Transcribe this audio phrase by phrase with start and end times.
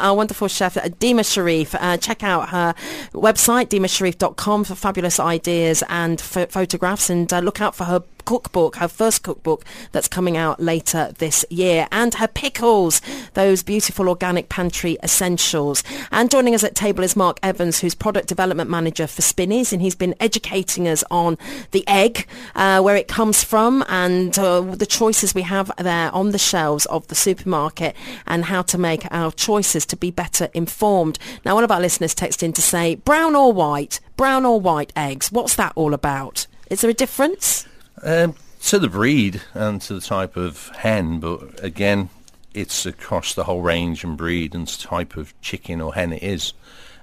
[0.00, 1.74] our wonderful chef, uh, Dima Shariff.
[1.78, 2.74] Uh, check out her
[3.12, 8.86] website, dimashariff.com, for fabulous ideas and photographs, and uh, look out for her cookbook, her
[8.86, 13.02] first cookbook that's coming out later this year, and her pickles,
[13.34, 15.82] those beautiful organic pantry essentials.
[16.12, 19.82] And joining us at table is Mark Evans, who's product development manager for Spinneys, and
[19.82, 21.38] he's been educating us on
[21.72, 26.30] the egg, uh, where it comes from, and uh, the choices we have there on
[26.30, 27.96] the shelves of the supermarket,
[28.28, 31.18] and how to make our choices to be better informed.
[31.44, 34.92] Now, one of our listeners texted in to say, brown or white, brown or white
[34.94, 36.46] eggs, what's that all about?
[36.70, 37.66] Is there a difference?
[38.02, 42.10] Um, to the breed and to the type of hen, but again,
[42.54, 46.52] it's across the whole range and breed and type of chicken or hen it is.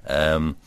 [0.08, 0.58] Um,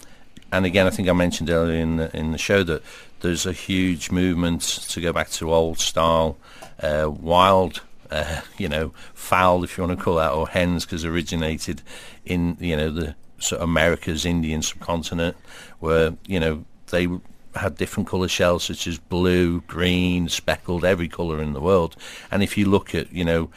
[0.52, 2.82] and again, I think I mentioned earlier in the, in the show that
[3.20, 6.36] there's a huge movement to go back to old style,
[6.82, 11.04] uh, wild, uh, you know, fowl, if you want to call that, or hens, because
[11.04, 11.82] originated
[12.24, 15.36] in, you know, the sort of America's Indian subcontinent,
[15.78, 17.06] where, you know, they
[17.54, 21.96] had different colour shells such as blue, green, speckled, every colour in the world.
[22.30, 23.50] And if you look at, you know,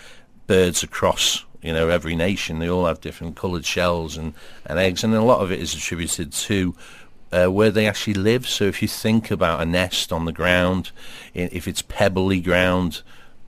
[0.47, 4.33] birds across, you know, every nation, they all have different coloured shells and,
[4.65, 5.03] and eggs.
[5.03, 6.75] And a lot of it is attributed to
[7.31, 8.47] uh, where they actually live.
[8.47, 10.91] So if you think about a nest on the ground,
[11.33, 13.01] if it's pebbly ground,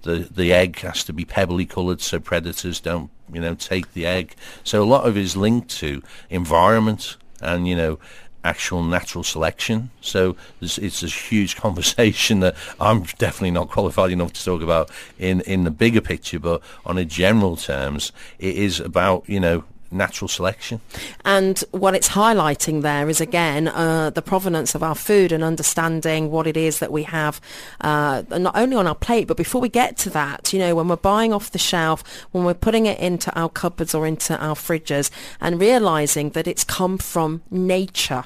[0.03, 4.05] the, the egg has to be pebbly coloured so predators don't, you know, take the
[4.05, 4.35] egg.
[4.63, 7.99] So a lot of it is linked to environment and, you know,
[8.45, 9.89] actual natural selection.
[10.01, 15.41] So it's a huge conversation that I'm definitely not qualified enough to talk about in,
[15.41, 20.27] in the bigger picture, but on a general terms, it is about, you know, natural
[20.27, 20.81] selection.
[21.23, 26.31] And what it's highlighting there is again uh, the provenance of our food and understanding
[26.31, 27.39] what it is that we have
[27.81, 30.87] uh, not only on our plate, but before we get to that, you know, when
[30.87, 34.55] we're buying off the shelf, when we're putting it into our cupboards or into our
[34.55, 35.09] fridges,
[35.39, 38.25] and realizing that it's come from nature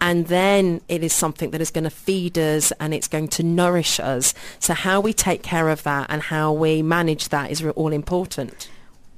[0.00, 3.42] and then it is something that is going to feed us and it's going to
[3.42, 4.34] nourish us.
[4.58, 8.68] So how we take care of that and how we manage that is all important.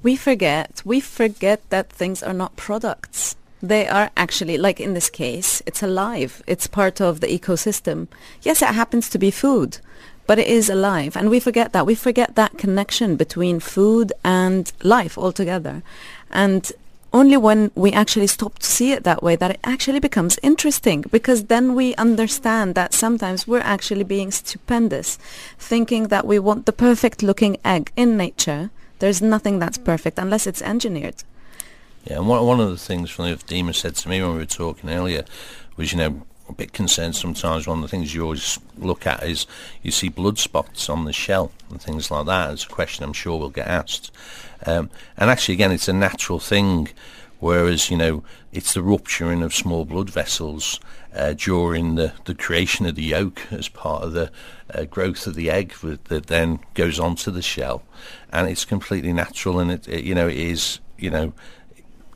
[0.03, 3.35] We forget, we forget that things are not products.
[3.61, 6.41] They are actually, like in this case, it's alive.
[6.47, 8.07] It's part of the ecosystem.
[8.41, 9.77] Yes, it happens to be food,
[10.25, 11.15] but it is alive.
[11.15, 11.85] And we forget that.
[11.85, 15.83] We forget that connection between food and life altogether.
[16.31, 16.71] And
[17.13, 21.03] only when we actually stop to see it that way that it actually becomes interesting
[21.11, 25.17] because then we understand that sometimes we're actually being stupendous
[25.57, 28.69] thinking that we want the perfect looking egg in nature.
[28.99, 31.23] There's nothing that's perfect unless it's engineered.
[32.05, 34.45] Yeah and one, of the things from the Dima said to me when we were
[34.45, 35.23] talking earlier
[35.77, 39.23] was you know a bit concerned sometimes one of the things you always look at
[39.23, 39.47] is
[39.81, 43.13] you see blood spots on the shell and things like that it's a question I'm
[43.13, 44.11] sure will get asked
[44.65, 46.89] um, and actually, again, it's a natural thing,
[47.39, 50.79] whereas, you know, it's the rupturing of small blood vessels
[51.15, 54.31] uh, during the, the creation of the yolk as part of the
[54.73, 57.83] uh, growth of the egg that then goes onto the shell.
[58.31, 61.33] And it's completely natural and, it, it you know, it is, you know,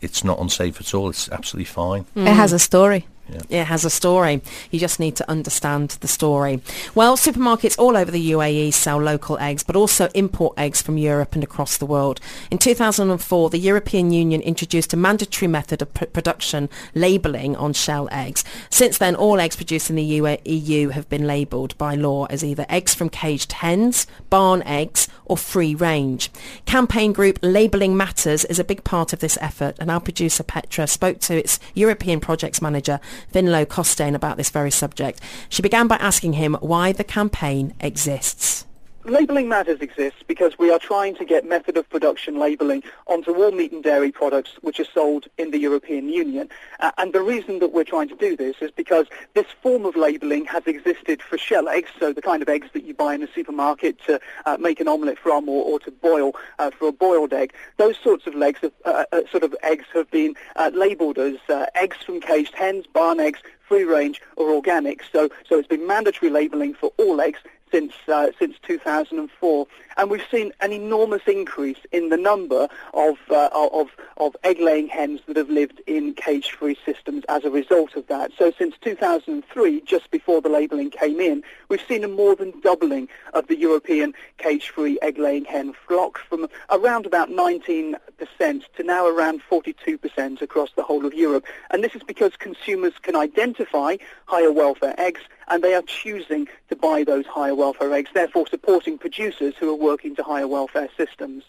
[0.02, 1.10] it's not unsafe at all.
[1.10, 2.06] It's absolutely fine.
[2.16, 2.28] Mm.
[2.28, 3.08] It has a story.
[3.30, 3.62] Yeah.
[3.62, 4.42] It has a story.
[4.72, 6.62] You just need to understand the story.
[6.94, 11.34] Well, supermarkets all over the UAE sell local eggs, but also import eggs from Europe
[11.34, 12.20] and across the world.
[12.52, 18.08] In 2004, the European Union introduced a mandatory method of pr- production labelling on shell
[18.12, 18.44] eggs.
[18.70, 22.66] Since then, all eggs produced in the EU have been labelled by law as either
[22.70, 26.32] eggs from caged hens, barn eggs, or free range.
[26.66, 30.88] Campaign group Labelling Matters is a big part of this effort, and our producer Petra
[30.88, 33.00] spoke to its European projects manager
[33.34, 35.20] Finlo Costain about this very subject.
[35.50, 38.66] She began by asking him why the campaign exists.
[39.06, 43.52] Labelling matters exists because we are trying to get method of production labelling onto all
[43.52, 46.50] meat and dairy products which are sold in the European Union.
[46.80, 49.06] Uh, and the reason that we're trying to do this is because
[49.36, 52.84] this form of labelling has existed for shell eggs, so the kind of eggs that
[52.84, 56.34] you buy in a supermarket to uh, make an omelette from or, or to boil
[56.58, 57.54] uh, for a boiled egg.
[57.78, 61.36] Those sorts of legs, have, uh, uh, sort of eggs have been uh, labelled as
[61.76, 65.04] eggs from caged hens, barn eggs, free range or organic.
[65.12, 67.40] So, so it's been mandatory labelling for all eggs
[67.76, 69.68] since uh, since 2004,
[69.98, 75.20] and we've seen an enormous increase in the number of uh, of of egg-laying hens
[75.28, 78.32] that have lived in cage-free systems as a result of that.
[78.38, 83.10] So since 2003, just before the labelling came in, we've seen a more than doubling
[83.34, 87.98] of the European cage-free egg-laying hen flock from around about 19%
[88.40, 91.46] to now around 42% across the whole of Europe.
[91.72, 93.98] And this is because consumers can identify
[94.28, 98.98] higher welfare eggs and they are choosing to buy those higher welfare eggs, therefore supporting
[98.98, 101.44] producers who are working to higher welfare systems.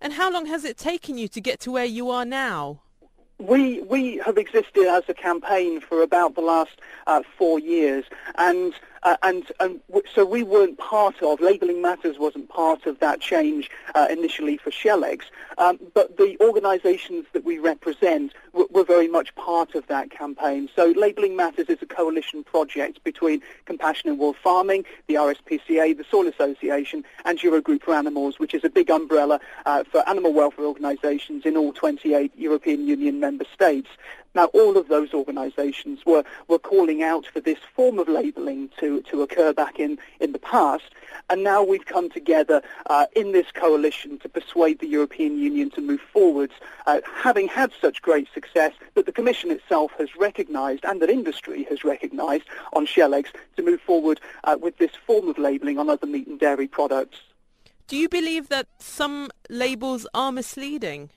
[0.00, 2.80] And how long has it taken you to get to where you are now?
[3.38, 8.04] We we have existed as a campaign for about the last uh, four years,
[8.36, 12.98] and uh, and, and w- so we weren't part of, Labelling Matters wasn't part of
[13.00, 15.26] that change uh, initially for shell eggs,
[15.58, 20.68] um, but the organisations that we represent w- were very much part of that campaign.
[20.74, 26.04] So Labelling Matters is a coalition project between Compassion in World Farming, the RSPCA, the
[26.10, 30.64] Soil Association, and Eurogroup for Animals, which is a big umbrella uh, for animal welfare
[30.66, 33.88] organisations in all 28 European Union member states.
[34.34, 38.89] Now, all of those organisations were, were calling out for this form of labelling to,
[38.98, 40.90] to occur back in, in the past,
[41.28, 45.80] and now we've come together uh, in this coalition to persuade the European Union to
[45.80, 46.54] move forwards,
[46.86, 51.64] uh, having had such great success that the Commission itself has recognised and that industry
[51.64, 55.88] has recognised on shell eggs to move forward uh, with this form of labelling on
[55.88, 57.20] other meat and dairy products.
[57.86, 61.10] Do you believe that some labels are misleading?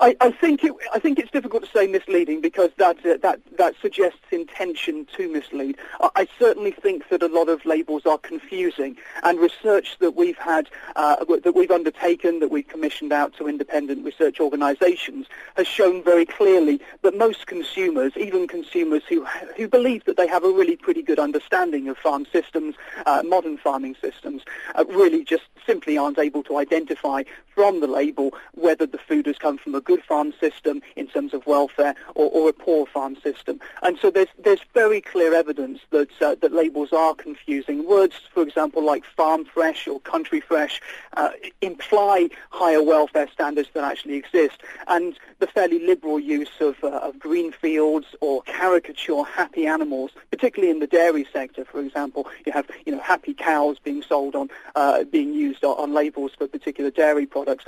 [0.00, 3.40] I, I, think it, I think it's difficult to say misleading because that uh, that
[3.58, 5.76] that suggests intention to mislead.
[6.00, 10.38] I, I, certainly think that a lot of labels are confusing, and research that we've
[10.38, 15.26] had uh, that we've undertaken, that we've commissioned out to independent research organisations,
[15.56, 19.24] has shown very clearly that most consumers, even consumers who
[19.56, 22.74] who believe that they have a really pretty good understanding of farm systems,
[23.06, 24.42] uh, modern farming systems,
[24.74, 27.22] uh, really just simply aren't able to identify
[27.54, 31.34] from the label whether the food has come from a good farm system in terms
[31.34, 33.60] of welfare or, or a poor farm system.
[33.82, 37.86] And so there's, there's very clear evidence that, uh, that labels are confusing.
[37.86, 40.80] Words, for example, like farm fresh or country fresh
[41.16, 44.62] uh, imply higher welfare standards than actually exist.
[44.88, 50.70] And the fairly liberal use of, uh, of green fields or caricature happy animals, particularly
[50.70, 54.48] in the dairy sector, for example, you have you know happy cows being sold on,
[54.74, 57.64] uh, being used on, on labels for particular dairy products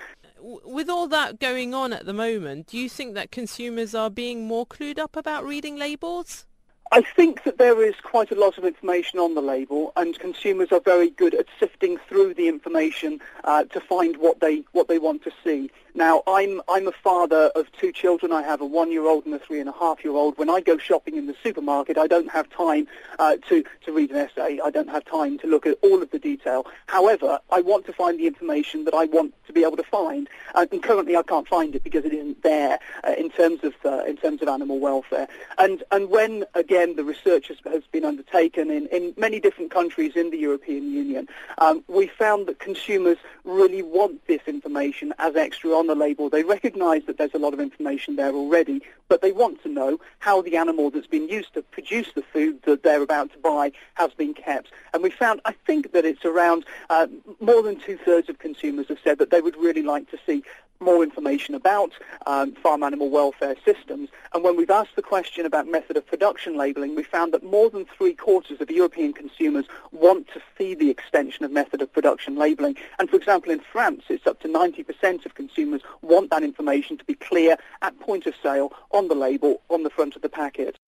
[0.47, 4.47] with all that going on at the moment, do you think that consumers are being
[4.47, 6.47] more clued up about reading labels?
[6.93, 10.71] I think that there is quite a lot of information on the label, and consumers
[10.71, 14.99] are very good at sifting through the information uh, to find what they what they
[14.99, 15.69] want to see.
[15.97, 18.31] Now, I'm I'm a father of two children.
[18.31, 20.37] I have a one-year-old and a three-and-a-half-year-old.
[20.37, 22.87] When I go shopping in the supermarket, I don't have time
[23.19, 24.61] uh, to to read an essay.
[24.63, 26.67] I don't have time to look at all of the detail.
[26.87, 30.29] However, I want to find the information that I want to be able to find,
[30.55, 33.73] uh, and currently I can't find it because it isn't there uh, in terms of
[33.83, 35.29] uh, in terms of animal welfare.
[35.57, 40.15] And and when again the research has, has been undertaken in, in many different countries
[40.15, 41.27] in the European Union,
[41.57, 46.29] um, we found that consumers really want this information as extra on on the label.
[46.29, 50.01] They recognise that there's a lot of information there already, but they want to know
[50.19, 53.73] how the animal that's been used to produce the food that they're about to buy
[53.95, 54.73] has been kept.
[54.93, 57.07] And we found, I think that it's around uh,
[57.41, 60.43] more than two-thirds of consumers have said that they would really like to see
[60.81, 61.93] more information about
[62.27, 64.09] um, farm animal welfare systems.
[64.35, 67.71] And when we've asked the question about method of production labelling, we found that more
[67.71, 72.37] than three quarters of European consumers want to see the extension of method of production
[72.37, 72.77] labelling.
[72.99, 77.05] And for example, in France, it's up to 90% of consumers want that information to
[77.05, 80.79] be clear at point of sale on the label on the front of the packet.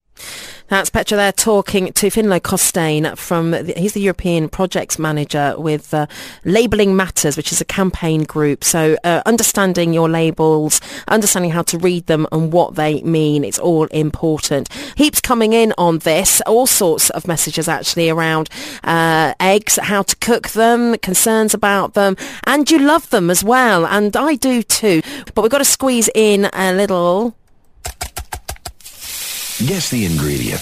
[0.69, 5.91] That's Petra there talking to Finlo Costain from, the, he's the European Projects Manager with
[5.95, 6.05] uh,
[6.45, 8.63] Labelling Matters, which is a campaign group.
[8.63, 13.57] So uh, understanding your labels, understanding how to read them and what they mean, it's
[13.57, 14.71] all important.
[14.95, 18.49] Heaps coming in on this, all sorts of messages actually around
[18.83, 22.15] uh, eggs, how to cook them, concerns about them,
[22.45, 25.01] and you love them as well, and I do too.
[25.33, 27.35] But we've got to squeeze in a little
[29.67, 30.61] Guess the ingredient.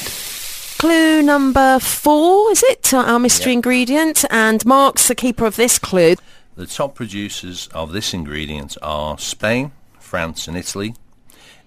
[0.80, 2.92] Clue number four, is it?
[2.96, 3.58] Our mystery yep.
[3.58, 4.26] ingredient.
[4.32, 6.16] And Mark's the keeper of this clue.
[6.56, 10.96] The top producers of this ingredient are Spain, France and Italy.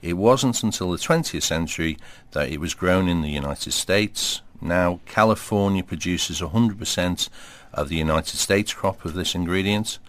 [0.02, 1.98] It wasn't until the 20th century
[2.32, 4.40] that it was grown in the United States.
[4.60, 7.28] Now California produces 100%
[7.72, 10.00] of the United States crop of this ingredient,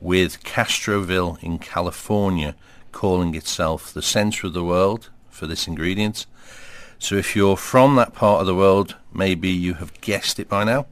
[0.00, 2.56] with Castroville in California
[2.90, 6.26] calling itself the center of the world for this ingredient.
[6.98, 10.64] So if you're from that part of the world, maybe you have guessed it by
[10.64, 10.86] now.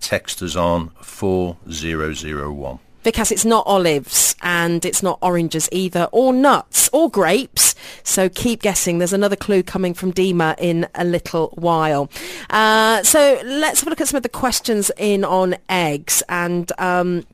[0.00, 2.78] Text us on 4001.
[3.02, 7.74] Because it's not olives and it's not oranges either, or nuts, or grapes.
[8.02, 8.98] So keep guessing.
[8.98, 12.10] There's another clue coming from Dima in a little while.
[12.50, 16.22] Uh, so let's have a look at some of the questions in on eggs.
[16.28, 17.24] And um,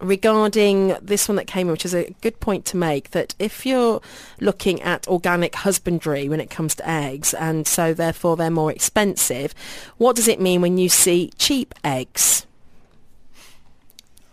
[0.00, 3.64] regarding this one that came in, which is a good point to make, that if
[3.64, 4.00] you're
[4.40, 9.54] looking at organic husbandry when it comes to eggs, and so therefore they're more expensive,
[9.96, 12.46] what does it mean when you see cheap eggs?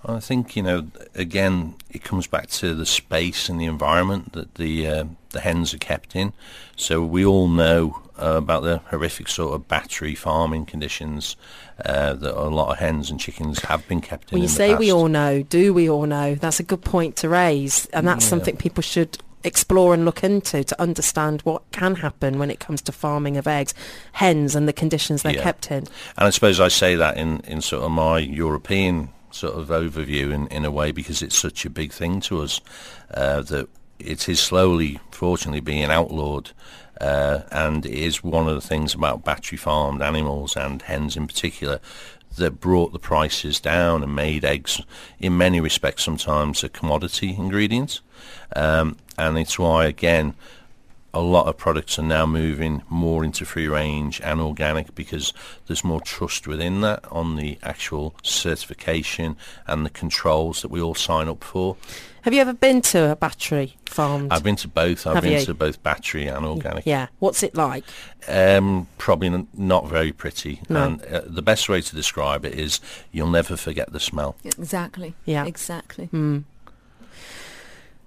[0.06, 0.88] I think you know.
[1.16, 5.74] Again, it comes back to the space and the environment that the uh, the hens
[5.74, 6.34] are kept in.
[6.76, 11.36] So we all know uh, about the horrific sort of battery farming conditions
[11.86, 14.36] uh, that a lot of hens and chickens have been kept in.
[14.36, 16.36] When you in say we all know, do we all know?
[16.36, 18.30] That's a good point to raise, and that's Yeah.
[18.30, 22.82] something people should explore and look into to understand what can happen when it comes
[22.84, 23.74] to farming of eggs,
[24.14, 25.44] hens, and the conditions they're Yeah.
[25.44, 25.80] kept in.
[26.18, 30.32] And I suppose I say that in, in sort of my European sort of overview
[30.32, 32.62] in, in a way because it's such a big thing to us
[33.14, 33.68] uh, that
[34.00, 36.52] it is slowly, fortunately, being outlawed.
[37.04, 41.28] Uh, and it is one of the things about battery farmed animals and hens in
[41.28, 41.82] particular
[42.38, 44.82] that brought the prices down and made eggs,
[45.20, 48.00] in many respects, sometimes a commodity ingredient.
[48.56, 50.34] Um, and it's why, again,
[51.14, 55.32] a lot of products are now moving more into free range and organic because
[55.68, 59.36] there's more trust within that on the actual certification
[59.68, 61.78] and the controls that we all sign up for.
[62.24, 64.30] Have you ever been to a battery farm?
[64.32, 65.06] I've been to both.
[65.06, 65.46] I've Have been you?
[65.46, 66.86] to both battery and organic.
[66.86, 67.08] yeah.
[67.20, 67.84] What's it like?
[68.30, 70.62] Um, probably n- not very pretty.
[70.70, 70.84] No.
[70.84, 72.80] And uh, the best way to describe it is
[73.12, 74.38] you'll never forget the smell.
[74.46, 75.16] Exactly.
[75.26, 75.46] Yeah.
[75.46, 76.10] Exactly.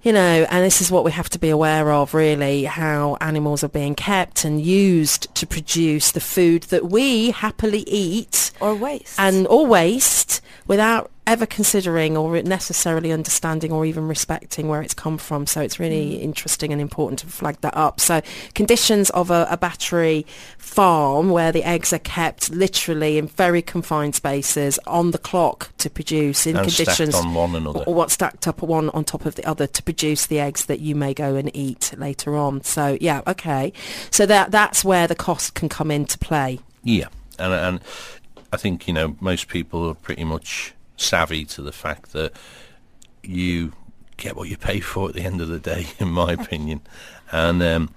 [0.07, 3.65] You know, and this is what we have to be aware of, really, how animals
[3.65, 9.19] are being kept and used to produce the food that we happily eat Or waste.
[9.19, 15.19] and or waste without ever considering or necessarily understanding or even respecting where it's come
[15.19, 15.47] from.
[15.47, 16.23] So it's really mm.
[16.23, 18.01] interesting and important to flag that up.
[18.01, 18.23] So
[18.55, 20.25] conditions of a, a battery
[20.59, 25.91] farm where the eggs are kept literally in very confined spaces on the clock to
[25.91, 27.81] produce in And stacked conditions on one another.
[27.81, 30.81] or what's stacked up one on top of the other to produce the eggs that
[30.81, 32.63] you may go and eat later on.
[32.63, 33.73] So yeah, okay.
[34.11, 36.61] So that that's where the cost can come into play.
[36.85, 37.81] Yeah, and and
[38.53, 42.33] I think you know most people are pretty much savvy to the fact that
[43.23, 43.73] you
[44.17, 46.81] get what you pay for at the end of the day, in my opinion.
[47.31, 47.95] And um,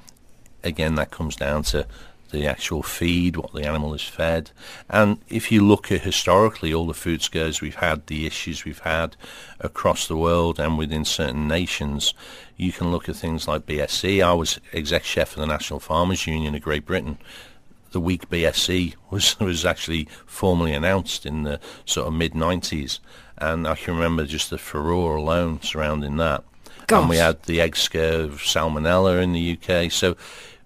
[0.64, 1.88] again, that comes down to
[2.32, 4.52] the actual feed, what the animal is fed.
[4.88, 8.80] And if you look at historically all the food scares we've had, the issues we've
[8.80, 9.16] had
[9.60, 12.14] across the world and within certain nations,
[12.56, 14.24] you can look at things like BSE.
[14.24, 17.18] I was exec chef of the National Farmers Union of Great Britain
[17.92, 23.00] the week BSE was was actually formally announced in the sort of mid 90s,
[23.38, 26.44] and I can remember just the furore alone surrounding that.
[27.02, 29.92] And we had the egg scare of salmonella in the UK.
[29.92, 30.18] So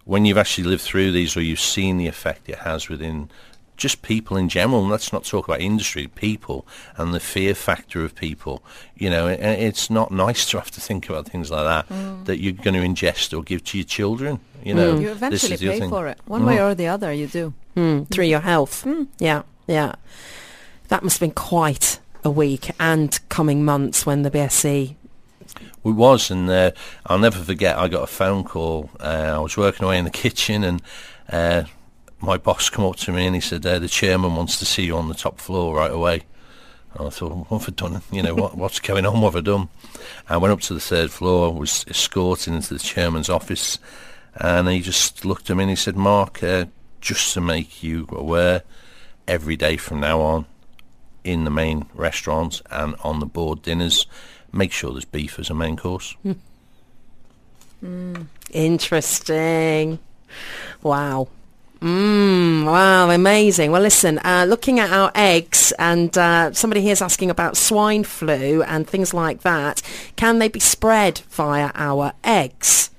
[0.05, 3.29] when you've actually lived through these, or you've seen the effect it has within
[3.77, 6.65] just people in general, let's not talk about industry, people,
[6.97, 8.63] and the fear factor of people.
[8.95, 12.39] You know, and it's not nice to have to think about things like that that
[12.39, 14.39] you're going to ingest or give to your children.
[14.63, 15.89] You know, you this eventually is pay thing.
[15.89, 16.19] for it.
[16.25, 17.53] One way or the other, you do.
[17.75, 18.87] Mm, through your health.
[19.19, 19.95] Yeah, yeah.
[20.89, 24.95] That must have been quite a week and coming months when the BSE.
[25.83, 26.71] We was, and uh,
[27.05, 27.77] I'll never forget.
[27.77, 28.89] I got a phone call.
[28.99, 30.81] Uh, I was working away in the kitchen, and
[31.29, 31.63] uh,
[32.23, 34.85] my boss come up to me and he said, uh, "The chairman wants to see
[34.85, 36.23] you on the top floor right away."
[36.95, 38.01] And I thought, "What have I done?
[38.11, 39.19] You know, what, what's going on?
[39.19, 39.67] What have I done?"
[40.29, 43.77] I went up to the third floor, was escorted into the chairman's office,
[44.35, 46.65] and he just looked at me and he said, "Mark, uh,
[47.01, 48.63] just to make you aware,
[49.27, 50.45] every day from now on,
[51.25, 54.05] in the main restaurants and on the board dinners,
[54.53, 56.15] make sure there's beef as a main course."
[58.51, 59.99] Interesting.
[60.81, 61.27] Wow.
[61.83, 63.71] Mm, wow, amazing.
[63.71, 68.05] Well, listen, uh, looking at our eggs, and uh, somebody here is asking about swine
[68.05, 69.81] flu and things like that.
[70.15, 72.89] Can they be spread via our eggs?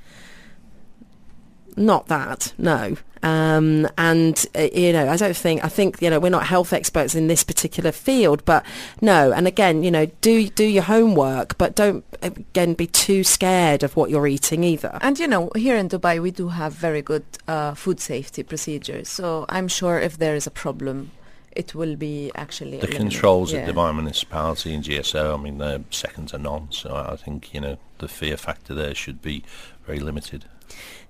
[1.78, 2.98] Not that, no.
[3.24, 6.74] Um, and uh, you know, I don't think I think you know we're not health
[6.74, 8.66] experts in this particular field, but
[9.00, 9.32] no.
[9.32, 13.96] And again, you know, do do your homework, but don't again be too scared of
[13.96, 14.98] what you're eating either.
[15.00, 19.08] And you know, here in Dubai, we do have very good uh, food safety procedures.
[19.08, 21.10] So I'm sure if there is a problem,
[21.52, 23.00] it will be actually the eliminated.
[23.00, 23.60] controls Yeah.
[23.60, 26.68] at Dubai Municipality and GSO, I mean, they're second to none.
[26.72, 29.44] So I think, you know, the fear factor there should be
[29.86, 30.44] very limited.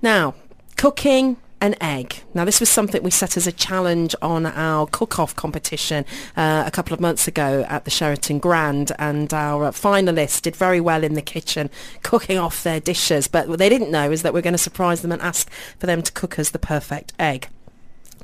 [0.00, 0.34] Now,
[0.76, 2.22] cooking an egg.
[2.34, 6.04] Now, this was something we set as a challenge on our cook-off competition
[6.36, 10.54] uh, a couple of months ago at the Sheraton Grand, and our uh, finalists did
[10.54, 11.70] very well in the kitchen
[12.02, 13.28] cooking off their dishes.
[13.28, 15.86] But what they didn't know is that we're going to surprise them and ask for
[15.86, 17.48] them to cook us the perfect egg.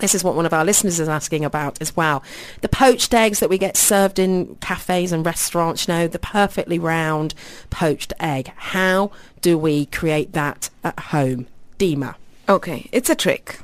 [0.01, 2.23] This is what one of our listeners is asking about as well.
[2.61, 6.79] The poached eggs that we get served in cafes and restaurants, you know, the perfectly
[6.79, 7.35] round
[7.71, 8.53] poached egg.
[8.57, 11.47] How do we create that at home?
[11.79, 12.17] Dima.
[12.51, 13.61] Okay, it's a trick.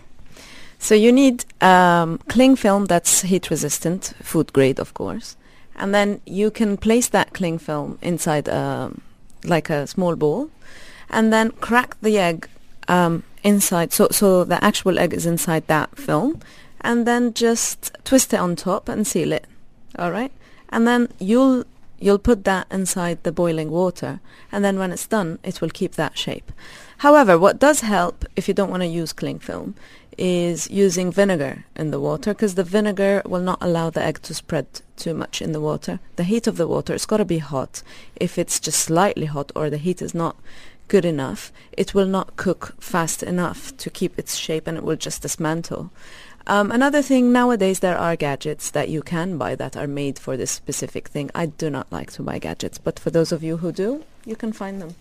[0.79, 5.37] So you need um, cling film that's heat resistant, food grade of course,
[5.75, 9.01] and then you can place that cling film inside um,
[9.43, 10.51] like a small bowl,
[11.11, 12.49] and then crack the egg
[12.87, 13.93] um, inside.
[13.93, 16.41] So so the actual egg is inside that film,
[16.81, 19.47] and then just twist it on top and seal it.
[19.99, 20.31] All right,
[20.69, 21.65] and then you'll
[21.99, 24.21] you'll put that inside the boiling water,
[24.53, 26.53] and then when it's done, it will keep that shape.
[26.99, 29.75] However, what does help if you don't want to use cling film
[30.19, 34.35] is using vinegar in the water because the vinegar will not allow the egg to
[34.35, 36.01] spread too much in the water.
[36.17, 37.83] The heat of the water, it's got to be hot.
[38.17, 40.37] If it's just slightly hot or the heat is not
[40.89, 44.97] good enough, it will not cook fast enough to keep its shape and it will
[44.97, 45.91] just dismantle.
[46.49, 50.37] Um, another thing, nowadays there are gadgets that you can buy that are made for
[50.37, 51.29] this specific thing.
[51.35, 54.37] I do not like to buy gadgets, but for those of you who do, you
[54.37, 54.95] can find them.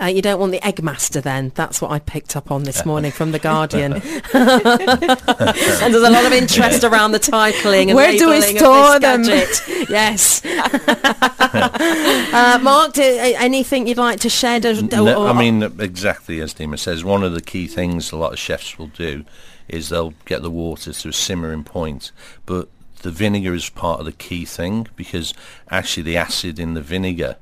[0.00, 1.52] Uh, you don't want the egg master then.
[1.54, 3.92] That's what I picked up on this morning from The Guardian.
[3.94, 4.02] and
[5.94, 9.00] there's a lot of interest around the titling and Where do we labelling store of
[9.00, 9.22] this them?
[9.22, 9.88] gadget.
[9.90, 10.44] yes.
[12.34, 14.60] uh, Mark, do, uh, anything you'd like to share?
[14.60, 18.16] Does- No, or- I mean, exactly as Dima says, one of the key things a
[18.16, 19.24] lot of chefs will do
[19.68, 22.12] is they'll get the water to a simmering point,
[22.46, 22.68] but
[23.02, 25.34] the vinegar is part of the key thing because
[25.70, 27.36] actually the acid in the vinegar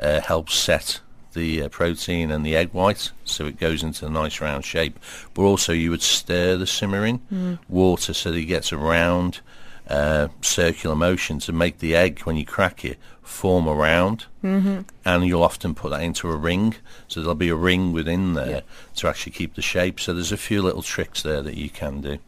[0.00, 1.00] uh, helps set
[1.34, 4.98] the uh, protein and the egg white so it goes into a nice round shape.
[5.34, 9.40] But also you would stir the simmering water so that it gets a round
[9.88, 14.24] uh, circular motion to make the egg, when you crack it, form around.
[14.42, 14.80] Mm-hmm.
[15.04, 16.74] And you'll often put that into a ring.
[17.06, 18.60] So there'll be a ring within there Yeah.
[18.96, 20.00] to actually keep the shape.
[20.00, 22.18] So there's a few little tricks there that you can do.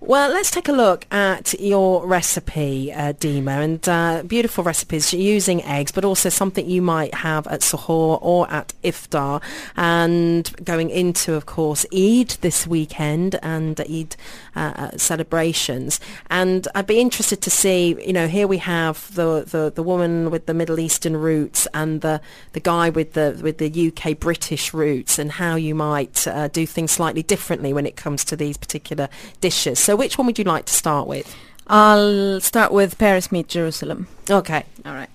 [0.00, 5.62] Well, let's take a look at your recipe, uh, Dima, and uh, beautiful recipes using
[5.62, 9.42] eggs, but also something you might have at Sahur or at Iftar,
[9.76, 14.16] and going into, of course, Eid this weekend and Eid
[14.54, 16.00] uh, uh, celebrations.
[16.28, 20.30] And I'd be interested to see, you know, here we have the, the, the woman
[20.30, 22.20] with the Middle Eastern roots and the,
[22.52, 26.66] the guy with the with the UK British roots, and how you might uh, do
[26.66, 29.08] things slightly differently when it comes to these particular
[29.40, 29.78] dishes.
[29.78, 31.34] So, which one would you like to start with?
[31.66, 34.06] I'll start with Paris meet Jerusalem.
[34.28, 34.64] Okay.
[34.84, 35.08] All right.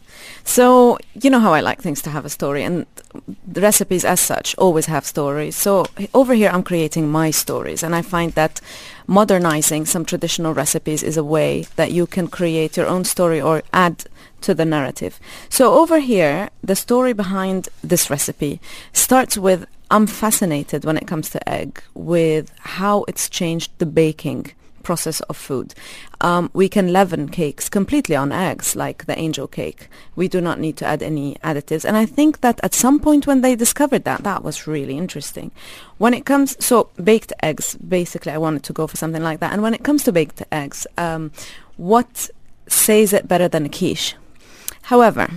[0.44, 2.86] So you know how I like things to have a story, and
[3.48, 5.56] the recipes as such always have stories.
[5.56, 8.60] So over here, I'm creating my stories, and I find that
[9.08, 13.64] modernizing some traditional recipes is a way that you can create your own story or
[13.74, 14.06] add
[14.42, 15.20] to the narrative.
[15.50, 18.60] So over here, the story behind this recipe
[18.92, 24.52] starts with I'm fascinated when it comes to egg with how it's changed the baking
[24.84, 25.74] process of food.
[26.22, 29.90] Um, we can leaven cakes completely on eggs, like the angel cake.
[30.16, 31.86] We do not need to add any additives.
[31.86, 35.52] And I think that at some point when they discovered that, that was really interesting.
[35.98, 39.54] When it comes, so baked eggs, basically I wanted to go for something like that.
[39.54, 41.32] And when it comes to baked eggs, um,
[41.78, 42.30] what
[42.68, 44.16] says it better than a quiche?
[44.84, 45.30] However,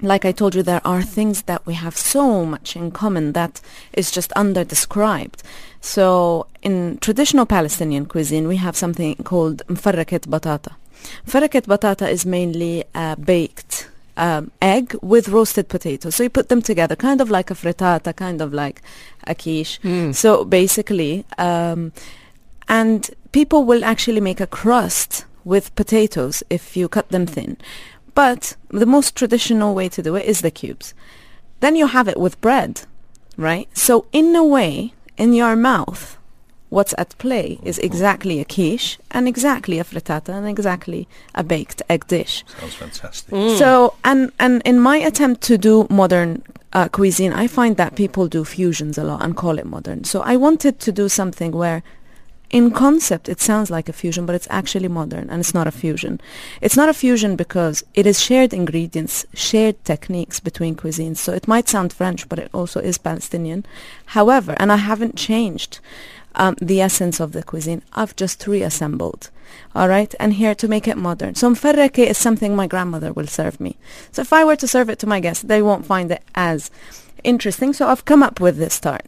[0.00, 3.60] like I told you, there are things that we have so much in common that
[3.92, 5.42] is just under-described.
[5.80, 10.74] So in traditional Palestinian cuisine, we have something called mfarraket batata.
[11.26, 16.14] Mfarraket batata is mainly a baked um, egg with roasted potatoes.
[16.16, 18.82] So you put them together, kind of like a frittata, kind of like
[19.26, 19.80] a quiche.
[20.12, 21.92] So basically, um,
[22.68, 27.56] and people will actually make a crust with potatoes if you cut them thin.
[28.18, 30.92] But the most traditional way to do it is the cubes.
[31.60, 32.72] Then you have it with bread,
[33.36, 33.68] right?
[33.74, 36.18] So in a way, in your mouth,
[36.68, 41.80] what's at play is exactly a quiche and exactly a frittata and exactly a baked
[41.88, 42.44] egg dish.
[42.58, 43.30] Sounds fantastic.
[43.56, 48.26] So, and and in my attempt to do modern uh, cuisine, I find that people
[48.26, 50.02] do fusions a lot and call it modern.
[50.02, 51.82] So I wanted to do something where,
[52.50, 55.70] in concept, it sounds like a fusion, but it's actually modern and it's not a
[55.70, 56.18] fusion.
[56.62, 61.18] It's not a fusion because it is shared ingredients, shared techniques between cuisines.
[61.18, 63.66] So it might sound French, but it also is Palestinian.
[64.06, 65.80] However, and I haven't changed
[66.36, 67.82] um, the essence of the cuisine.
[67.92, 69.30] I've just reassembled.
[69.74, 71.34] All right, and here to make it modern.
[71.34, 73.76] So mfarreke is something my grandmother will serve me.
[74.12, 76.70] So if I were to serve it to my guests, they won't find it as
[77.24, 77.72] interesting.
[77.72, 79.06] So I've come up with this tart.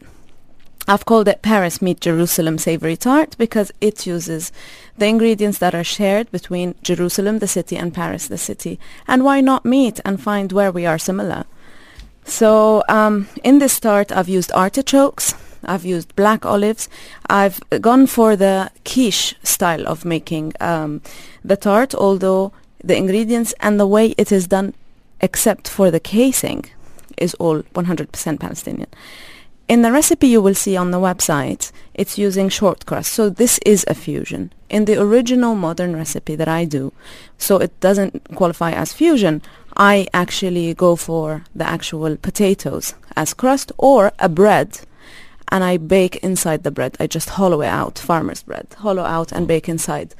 [0.89, 4.51] I've called it Paris Meet Jerusalem Savory Tart because it uses
[4.99, 8.79] the ingredients that are shared between Jerusalem, the city, and Paris, the city.
[9.07, 11.45] And why not meet and find where we are similar?
[12.25, 16.89] So um, in this tart, I've used artichokes, I've used black olives.
[17.29, 21.03] I've gone for the quiche style of making um,
[21.45, 24.75] the tart, although the ingredients and the way it is done,
[25.21, 26.65] except for the casing,
[27.17, 28.89] is all 100% Palestinian.
[29.71, 33.13] In the recipe you will see on the website, it's using short crust.
[33.13, 34.53] So this is a fusion.
[34.69, 36.93] In the original modern recipe that I do,
[37.39, 39.43] so it doesn't qualify as fusion,
[39.77, 44.81] I actually go for the actual potatoes as crust or a bread
[45.53, 46.97] and I bake inside the bread.
[46.99, 50.17] I just hollow it out, farmer's bread, hollow out and bake inside.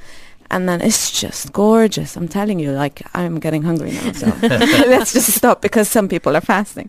[0.49, 2.17] And then it's just gorgeous.
[2.17, 4.13] I'm telling you, like I'm getting hungry now.
[4.13, 6.89] So let's just stop because some people are fasting.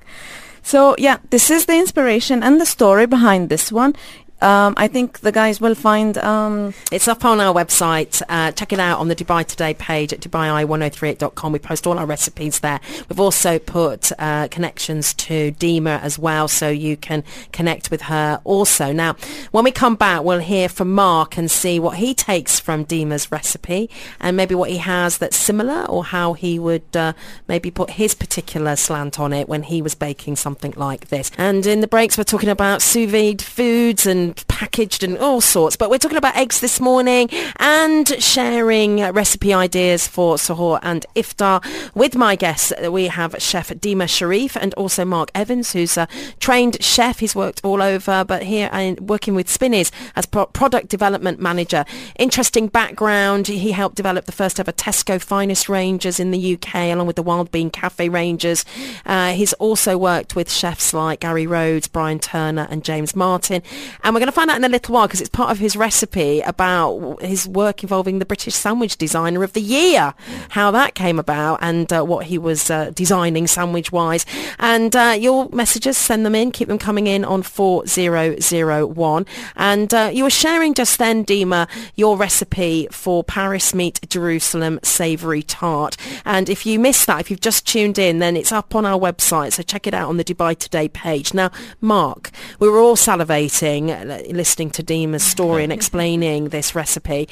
[0.64, 3.96] So yeah, this is the inspiration and the story behind this one.
[4.42, 6.18] Um, I think the guys will find.
[6.18, 8.22] Um, it's up on our website.
[8.28, 11.52] Uh, check it out on the Dubai Today page at dubai1038.com.
[11.52, 12.80] We post all our recipes there.
[13.08, 18.42] We've also put uh, connections to Dima as well, so you can connect with her
[18.44, 18.92] also.
[18.92, 19.16] Now,
[19.52, 23.32] when we come back, we'll hear from Mark and see what he takes from Dima's
[23.32, 27.14] recipe and maybe what he has that's similar or how he would uh,
[27.48, 31.32] maybe put his particular slant on it when he was baking something like this.
[31.38, 35.76] And in the breaks, we're talking about sous vide foods and packaged and all sorts.
[35.76, 41.64] But we're talking about eggs this morning and sharing recipe ideas for suhoor and iftar.
[41.96, 46.08] With my guests, we have Chef Dima Shariff and also Mark Evans, who's a
[46.40, 47.20] trained chef.
[47.20, 51.86] He's worked all over, but here and working with Spinneys as pro- product development manager.
[52.18, 53.48] Interesting background.
[53.48, 57.24] He helped develop the first ever Tesco finest ranges in the UK, along with the
[57.24, 58.66] Wild Bean Cafe ranges.
[59.06, 63.62] Uh, he's also worked with chefs like Gary Rhodes, Brian Turner, and James Martin.
[64.04, 65.76] And we're going to find out in a little while because it's part of his
[65.76, 70.14] recipe about his work involving the British Sandwich Designer of the Year,
[70.50, 74.28] how that came about and uh, what he was uh, designing sandwich-wise.
[74.60, 79.26] And uh, your messages, send them in, keep them coming in on 4001.
[79.56, 85.42] And uh, you were sharing just then, Dima, your recipe for Paris Meet Jerusalem savoury
[85.42, 85.98] tart.
[86.26, 89.00] And if you missed that, if you've just tuned in, then it's up on our
[89.00, 91.34] website, so check it out on the Dubai Today page.
[91.34, 92.30] Now, Mark,
[92.60, 97.28] we were all salivating listening to Dima's story and explaining this recipe.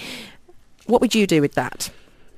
[0.85, 1.91] What would you do with that?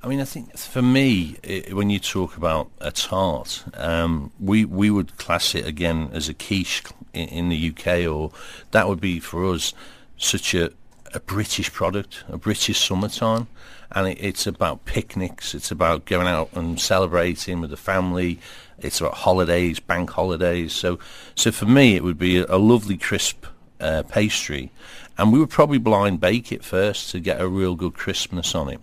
[0.03, 4.65] I mean, I think for me, it, when you talk about a tart, um, we
[4.65, 6.81] we would class it again as a quiche
[7.13, 8.31] in, in, the UK, or
[8.71, 9.75] that would be for us
[10.17, 10.71] such a,
[11.13, 13.47] a British product, a British summertime,
[13.91, 18.39] and it, it's about picnics, it's about going out and celebrating with the family,
[18.79, 20.73] it's about holidays, bank holidays.
[20.73, 20.97] So,
[21.35, 23.45] so for me, it would be a, a lovely crisp
[23.81, 24.71] uh, pastry,
[25.17, 28.69] and we would probably blind bake it first to get a real good crispness on
[28.69, 28.79] it.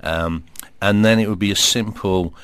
[0.00, 0.44] Um,
[0.80, 2.34] and then it would be a simple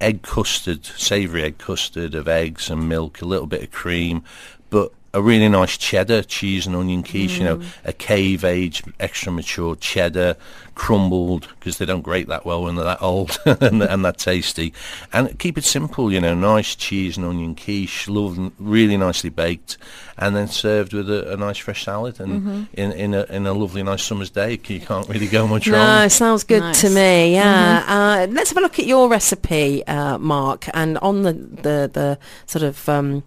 [0.00, 4.22] egg custard, savoury egg custard of eggs and milk, a little bit of cream,
[4.70, 7.38] but a really nice cheddar cheese and onion quiche, mm.
[7.38, 7.66] you know, mm.
[7.84, 10.36] a cave age, extra mature cheddar,
[10.76, 14.72] crumbled because they don't grate that well when they're that old and, and that tasty.
[15.12, 19.76] And keep it simple, you know, nice cheese and onion quiche, loved, really nicely baked,
[20.16, 22.62] and then served with a, a nice fresh salad and mm-hmm.
[22.74, 24.52] in in a, in a lovely nice summer's day.
[24.52, 26.02] You can't really go much no, wrong.
[26.02, 26.80] No, sounds good nice.
[26.82, 27.34] to me.
[27.34, 27.82] Yeah.
[27.82, 27.90] Mm-hmm.
[27.90, 32.18] Uh, let's have a look at your recipe, uh, Mark, and on the the the
[32.46, 32.88] sort of.
[32.88, 33.24] Um,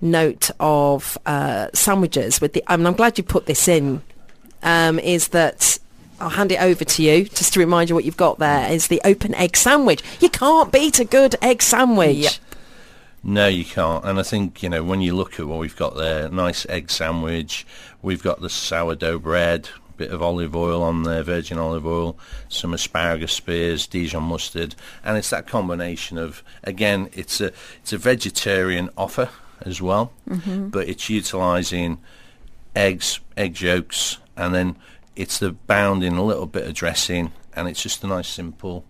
[0.00, 2.62] note of uh, sandwiches with the.
[2.66, 4.02] I mean, I'm glad you put this in.
[4.62, 5.78] Um, is that
[6.20, 8.86] I'll hand it over to you just to remind you what you've got there is
[8.86, 10.02] the open egg sandwich.
[10.20, 12.16] You can't beat a good egg sandwich.
[12.16, 12.32] Yep.
[13.22, 14.04] No, you can't.
[14.04, 16.90] And I think, you know, when you look at what we've got there, nice egg
[16.90, 17.66] sandwich,
[18.02, 22.74] we've got the sourdough bread, bit of olive oil on there, virgin olive oil, some
[22.74, 28.90] asparagus spears, Dijon mustard, and it's that combination of again, it's a it's a vegetarian
[28.96, 29.30] offer
[29.62, 30.68] as well, mm-hmm.
[30.68, 31.98] but it's utilising
[32.74, 34.76] eggs, egg yolks, and then
[35.16, 38.84] it's the bound in a little bit of dressing, and it's just a nice simple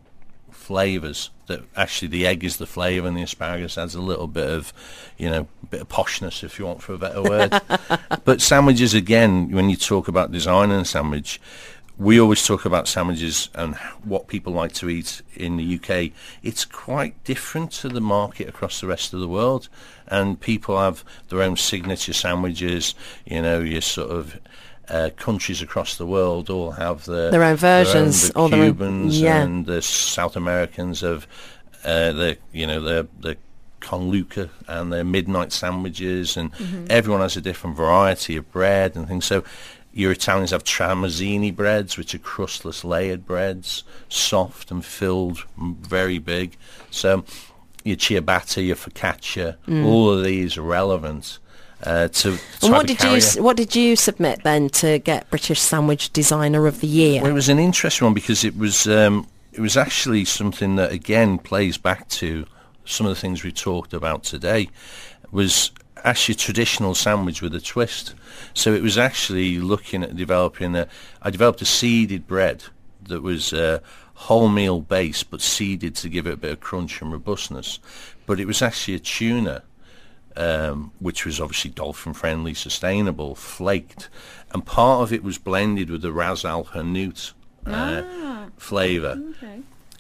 [0.51, 4.49] flavours that actually the egg is the flavour and the asparagus adds a little bit
[4.49, 4.73] of,
[5.19, 7.61] you know, bit of poshness if you want for a better word.
[8.25, 11.39] but sandwiches again, when you talk about designing a sandwich,
[11.97, 16.11] we always talk about sandwiches and what people like to eat in the UK.
[16.43, 19.69] It's quite different to the market across the rest of the world,
[20.09, 22.95] and people have their own signature sandwiches.
[23.25, 24.41] You know, your sort of
[24.89, 28.31] uh, countries across the world all have the, their own versions.
[28.31, 29.43] Their own, the Cubans own, yeah.
[29.43, 31.27] and the South Americans have
[31.85, 33.37] uh, the you know the the
[33.85, 36.87] con luca and their midnight sandwiches, and mm-hmm.
[36.91, 39.27] everyone has a different variety of bread and things.
[39.27, 39.45] So
[39.95, 46.57] your Italians have tramezzini breads, which are crustless layered breads, soft and filled, very big.
[46.91, 47.25] So
[47.85, 49.85] your ciabatta, your focaccia, mm.
[49.85, 51.39] all of these are relevant.
[51.83, 56.13] Uh, to and what did you what did you submit then to get British Sandwich
[56.13, 57.21] Designer of the Year?
[57.21, 60.93] Well, it was an interesting one because it was um, it was actually something that
[60.93, 62.47] again plays back to
[62.85, 64.71] some of the things we talked about today.
[65.31, 65.73] Was
[66.05, 68.15] actually a traditional sandwich with a twist.
[68.53, 70.87] So it was actually looking at developing a.
[71.23, 72.65] I developed a seeded bread
[73.09, 73.81] that was uh,
[74.19, 77.79] wholemeal base but seeded to give it a bit of crunch and robustness.
[78.27, 79.63] But it was actually a tuna,
[80.37, 84.09] um, which was obviously dolphin friendly, sustainable, flaked,
[84.53, 87.33] and part of it was blended with the Ras Al Hanout
[87.67, 88.03] uh,
[88.57, 89.21] flavour,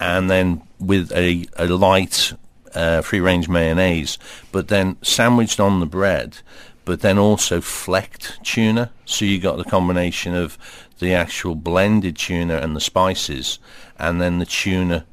[0.01, 2.33] and then with a, a light
[2.75, 4.19] uh, free range mayonnaise,
[4.53, 6.39] but then sandwiched on the bread,
[6.85, 8.91] but then also flecked tuna.
[9.05, 10.59] So you got the combination of
[10.99, 13.59] the actual blended tuna and the spices,
[13.99, 15.07] and then the tuna,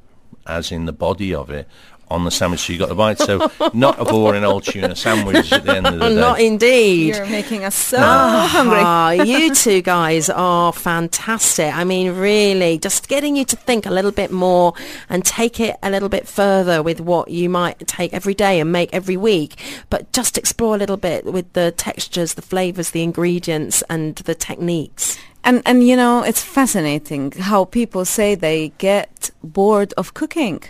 [0.46, 1.68] as in the body of it,
[2.12, 2.62] on the sandwich.
[2.62, 3.20] So you got the bite.
[3.20, 6.16] So not a boring old tuna sandwich at the end of the day.
[6.16, 7.16] Not indeed.
[7.16, 8.80] You're making us so hungry.
[8.82, 11.74] Ah, you two guys are fantastic.
[11.74, 14.74] I mean, really, just getting you to think a little bit more
[15.10, 18.72] and take it a little bit further with what you might take every day and
[18.72, 19.56] make every week,
[19.90, 24.36] but just explore a little bit with the textures, the flavors, the ingredients, and the
[24.36, 25.18] techniques.
[25.44, 30.62] And and you know, it's fascinating how people say they get bored of cooking.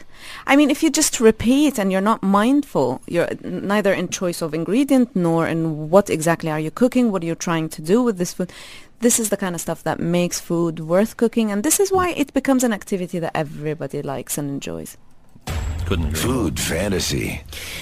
[0.45, 4.53] I mean, if you just repeat and you're not mindful, you're neither in choice of
[4.53, 8.17] ingredient nor in what exactly are you cooking, what are you trying to do with
[8.17, 8.51] this food.
[8.99, 12.11] This is the kind of stuff that makes food worth cooking, and this is why
[12.11, 14.97] it becomes an activity that everybody likes and enjoys.
[15.91, 16.43] Couldn't agree more.
[16.43, 17.41] Food fantasy.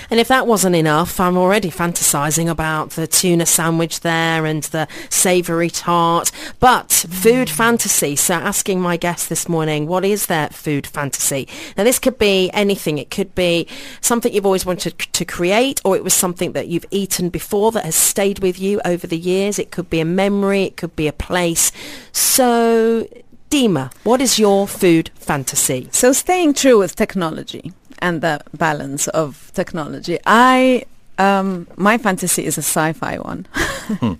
[0.09, 4.87] And if that wasn't enough, I'm already fantasizing about the tuna sandwich there and the
[5.11, 6.31] savoury tart.
[6.59, 8.15] But food fantasy.
[8.15, 11.47] So asking my guest this morning, what is their food fantasy?
[11.77, 12.97] Now this could be anything.
[12.97, 13.67] It could be
[14.01, 17.85] something you've always wanted to create or it was something that you've eaten before that
[17.85, 19.59] has stayed with you over the years.
[19.59, 20.63] It could be a memory.
[20.63, 21.71] It could be a place.
[22.11, 23.07] So
[23.51, 25.89] Dima, what is your food fantasy?
[25.91, 30.85] So staying true with technology and the balance of technology, I
[31.17, 33.45] um, my fantasy is a sci-fi one.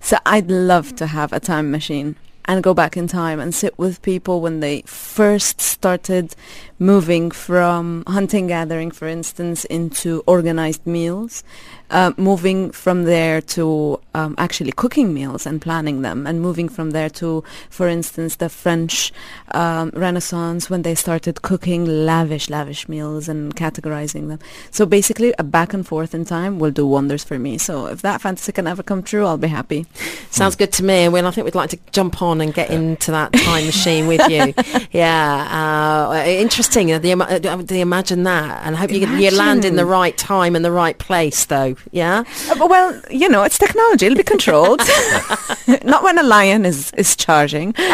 [0.00, 3.78] so I'd love to have a time machine and go back in time and sit
[3.78, 6.34] with people when they first started
[6.78, 11.42] moving from hunting gathering, for instance, into organized meals,
[11.90, 16.90] uh, moving from there to um, actually cooking meals and planning them, and moving from
[16.90, 19.12] there to, for instance, the French
[19.52, 24.38] um, Renaissance when they started cooking lavish, lavish meals and categorizing them.
[24.70, 27.58] So basically, a back and forth in time will do wonders for me.
[27.58, 29.86] So if that fantasy can ever come true, I'll be happy.
[30.30, 31.08] Sounds good to me.
[31.08, 34.28] Well, I think we'd like to jump on and get into that time machine with
[34.28, 34.54] you.
[34.90, 36.86] Yeah, uh, interesting.
[36.86, 40.54] The, uh, the imagine that, and I hope you, you land in the right time
[40.54, 41.73] and the right place, though.
[41.92, 42.24] Yeah.
[42.50, 44.06] Uh, well, you know, it's technology.
[44.06, 44.80] It'll be controlled.
[45.84, 47.74] Not when a lion is, is charging.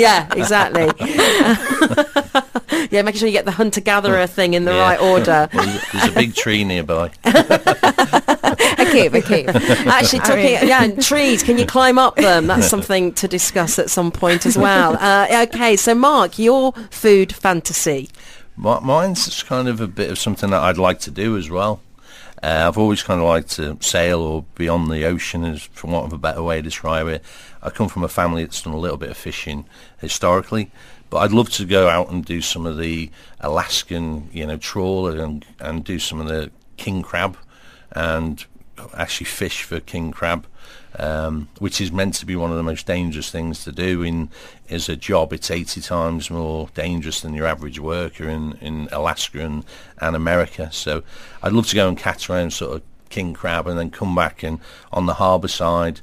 [0.00, 0.84] Yeah, exactly.
[2.90, 4.80] yeah, making sure you get the hunter-gatherer thing in the Yeah.
[4.82, 5.48] right order.
[5.52, 7.10] Well, there's- there's a big tree nearby.
[7.24, 9.48] A cave, a cave.
[9.48, 11.42] Actually, I talking, mean- yeah, and trees.
[11.42, 12.46] Can you climb up them?
[12.46, 14.96] That's something to discuss at some point as well.
[15.00, 18.08] Uh, okay, so Mark, your food fantasy.
[18.56, 21.80] Mine's just kind of a bit of something that I'd like to do as well.
[22.42, 25.88] Uh, I've always kind of liked to sail or be on the ocean, as for
[25.88, 27.22] want of a better way to describe it.
[27.62, 29.66] I come from a family that's done a little bit of fishing
[29.98, 30.70] historically,
[31.10, 35.22] but I'd love to go out and do some of the Alaskan, you know, trawler
[35.22, 37.36] and and do some of the king crab,
[37.90, 38.44] and
[38.94, 40.46] actually fish for king crab,
[40.98, 44.30] um, which is meant to be one of the most dangerous things to do in
[44.68, 45.32] as a job.
[45.32, 49.64] It's 80 times more dangerous than your average worker in, in Alaska and,
[49.98, 50.70] and America.
[50.72, 51.02] So
[51.42, 54.42] I'd love to go and catch around sort of king crab and then come back
[54.42, 54.60] and
[54.92, 56.00] on the harbour side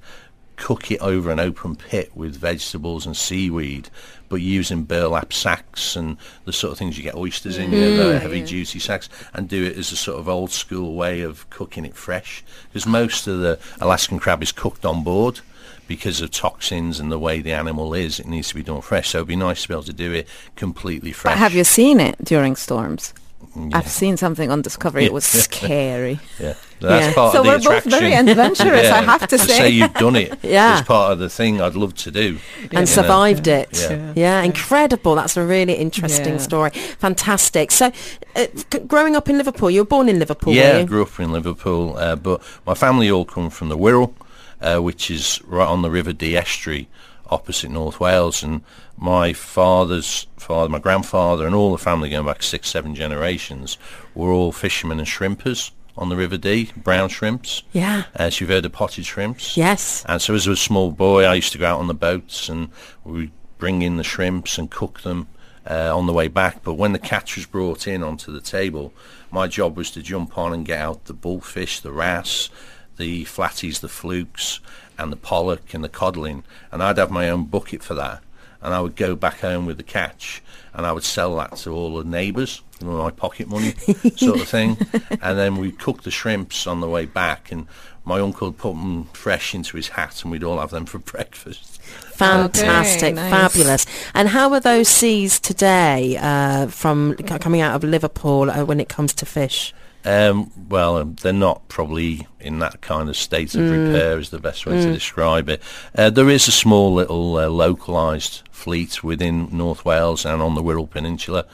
[0.57, 3.89] cook it over an open pit with vegetables and seaweed,
[4.27, 7.95] but using burlap sacks and the sort of things you get oysters in, you know,
[7.95, 8.21] the mm.
[8.21, 11.85] heavy duty sacks, and do it as a sort of old school way of cooking
[11.85, 12.43] it fresh.
[12.67, 15.39] Because most of the Alaskan crab is cooked on board
[15.87, 18.19] because of toxins and the way the animal is.
[18.19, 19.09] It needs to be done fresh.
[19.09, 21.33] So it'd be nice to be able to do it completely fresh.
[21.33, 23.13] But have you seen it during storms?
[23.55, 23.69] Yeah.
[23.77, 25.05] I've seen something on Discovery.
[25.05, 26.19] It was scary.
[26.39, 27.13] Yeah, that's Yeah.
[27.13, 29.57] part So of the we're both very adventurous, I have to say.
[29.57, 30.37] Say you've done it.
[30.43, 30.77] Yeah.
[30.79, 32.37] it's part of the thing I'd love to do.
[32.61, 32.85] and You know.
[32.85, 33.69] survived it.
[33.89, 34.13] Yeah.
[34.15, 34.41] Yeah.
[34.43, 35.15] incredible.
[35.15, 36.39] That's a really interesting Yeah.
[36.49, 36.69] story.
[36.99, 37.71] Fantastic.
[37.71, 37.91] So,
[38.35, 41.01] uh, c- growing up in Liverpool, you were born in Liverpool, Yeah, were I grew
[41.03, 44.13] up in Liverpool, uh, but my family all come from the Wirral,
[44.61, 46.87] uh, which is right on the River Dee estuary
[47.29, 48.43] opposite North Wales.
[48.43, 48.61] And
[48.97, 53.77] my father's father, my grandfather, and all the family going back six, seven generations
[54.15, 57.63] were all fishermen and shrimpers on the River Dee, brown shrimps.
[57.71, 58.03] Yeah.
[58.13, 59.57] As you've heard of potted shrimps.
[59.57, 60.05] Yes.
[60.07, 62.69] And so as a small boy, I used to go out on the boats and
[63.03, 65.27] we'd bring in the shrimps and cook them
[65.69, 66.63] uh, on the way back.
[66.63, 68.93] But when the catch was brought in onto the table,
[69.31, 72.49] my job was to jump on and get out the bullfish, the wrasse,
[72.97, 74.59] the flatties, the flukes,
[74.97, 78.21] and the pollock and the codling, and I'd have my own bucket for that,
[78.61, 80.41] and I would go back home with the catch,
[80.73, 83.71] and I would sell that to all the neighbours, you know, my pocket money
[84.15, 84.77] sort of thing,
[85.21, 87.67] and then we'd cook the shrimps on the way back, and
[88.05, 90.99] my uncle would put them fresh into his hat, and we'd all have them for
[91.13, 91.81] breakfast.
[91.81, 93.31] Fantastic, nice.
[93.31, 93.85] fabulous.
[94.13, 98.89] And how are those seas today uh, from coming out of Liverpool uh, when it
[98.89, 99.73] comes to fish?
[100.05, 104.39] Um, well, um, they're not probably in that kind of state of repair is the
[104.39, 105.61] best way to describe it.
[105.95, 110.63] Uh, there is a small little uh, localised fleet within North Wales and on the
[110.63, 111.45] Wirral Peninsula.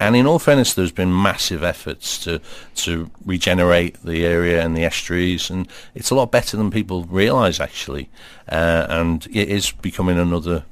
[0.00, 2.40] And in all fairness, there's been massive efforts to
[2.76, 7.60] to regenerate the area and the estuaries, and it's a lot better than people realise
[7.60, 8.08] actually.
[8.48, 10.64] Uh, and it is becoming another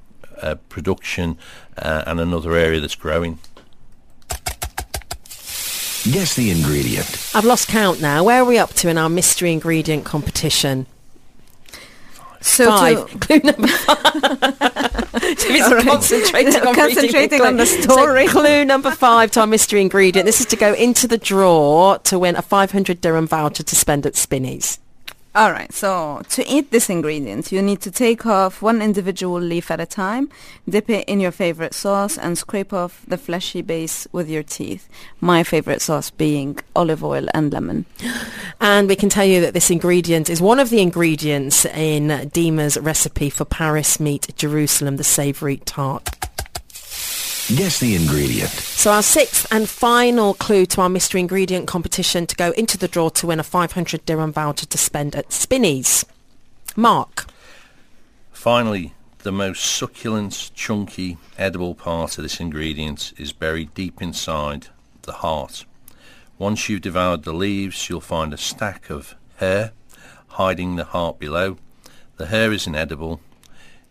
[0.43, 1.39] uh, production
[1.79, 3.39] uh, and another area that's growing.
[6.05, 7.31] Guess the ingredient.
[7.35, 8.25] I've lost count now.
[8.25, 10.87] Where are we up to in our mystery ingredient competition?
[12.41, 13.11] So Five.
[13.11, 15.21] to- Clue number five.
[15.39, 15.87] Jimmy's All right.
[15.87, 18.27] concentrating on Concentrating the on the story.
[18.29, 20.25] So clue number five to our mystery ingredient.
[20.25, 24.07] This is to go into the draw to win a 500 dirham voucher to spend
[24.07, 24.79] at Spinneys.
[25.33, 29.71] All right, so to eat this ingredient, you need to take off one individual leaf
[29.71, 30.29] at a time,
[30.69, 34.89] dip it in your favorite sauce, and scrape off the fleshy base with your teeth.
[35.21, 37.87] My favorite sauce being olive oil and lemon.
[38.61, 42.77] And we can tell you that this ingredient is one of the ingredients in Dima's
[42.77, 46.20] recipe for Paris meat Jerusalem, the savoury tart.
[47.57, 48.51] Guess the ingredient.
[48.51, 52.87] So our sixth and final clue to our mystery ingredient competition to go into the
[52.87, 56.05] draw to win a 500 dirham voucher to spend at Spinneys.
[56.77, 57.27] Mark.
[58.31, 64.69] Finally, the most succulent, chunky, edible part of this ingredient is buried deep inside
[65.03, 65.65] the heart.
[66.39, 69.73] Once you've devoured the leaves, you'll find a stack of hair
[70.29, 71.57] hiding the heart below.
[72.17, 73.21] The hair is inedible.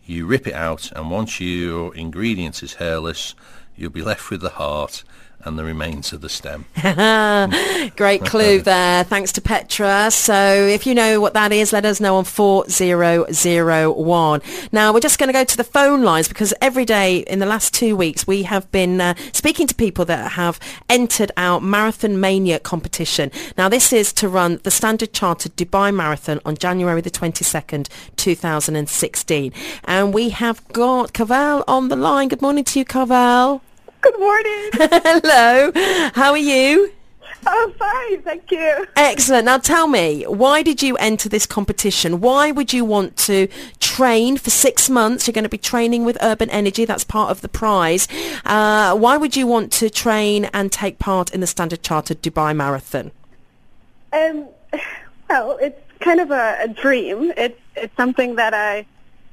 [0.04, 3.34] You rip it out, and once your ingredient is hairless,
[3.76, 5.04] you'll be left with the heart
[5.44, 6.66] and the remains of the stem.
[7.96, 9.04] Great clue there.
[9.04, 10.10] Thanks to Petra.
[10.10, 14.42] So if you know what that is, let us know on 4001.
[14.72, 17.46] Now we're just going to go to the phone lines because every day in the
[17.46, 22.20] last two weeks we have been uh, speaking to people that have entered our Marathon
[22.20, 23.30] Mania competition.
[23.56, 29.52] Now this is to run the Standard Chartered Dubai Marathon on January the 22nd, 2016.
[29.84, 32.28] And we have got Cavell on the line.
[32.28, 33.62] Good morning to you, Cavell.
[34.00, 34.70] Good morning.
[34.72, 35.72] Hello.
[36.14, 36.92] How are you?
[37.46, 38.86] I'm fine, thank you.
[38.96, 39.46] Excellent.
[39.46, 42.20] Now tell me, why did you enter this competition?
[42.20, 45.26] Why would you want to train for six months?
[45.26, 46.84] You're going to be training with Urban Energy.
[46.84, 48.08] That's part of the prize.
[48.44, 52.54] Uh, why would you want to train and take part in the Standard Chartered Dubai
[52.54, 53.10] Marathon?
[54.12, 54.48] Um,
[55.30, 57.32] well, it's kind of a, a dream.
[57.36, 58.86] It's it's something that I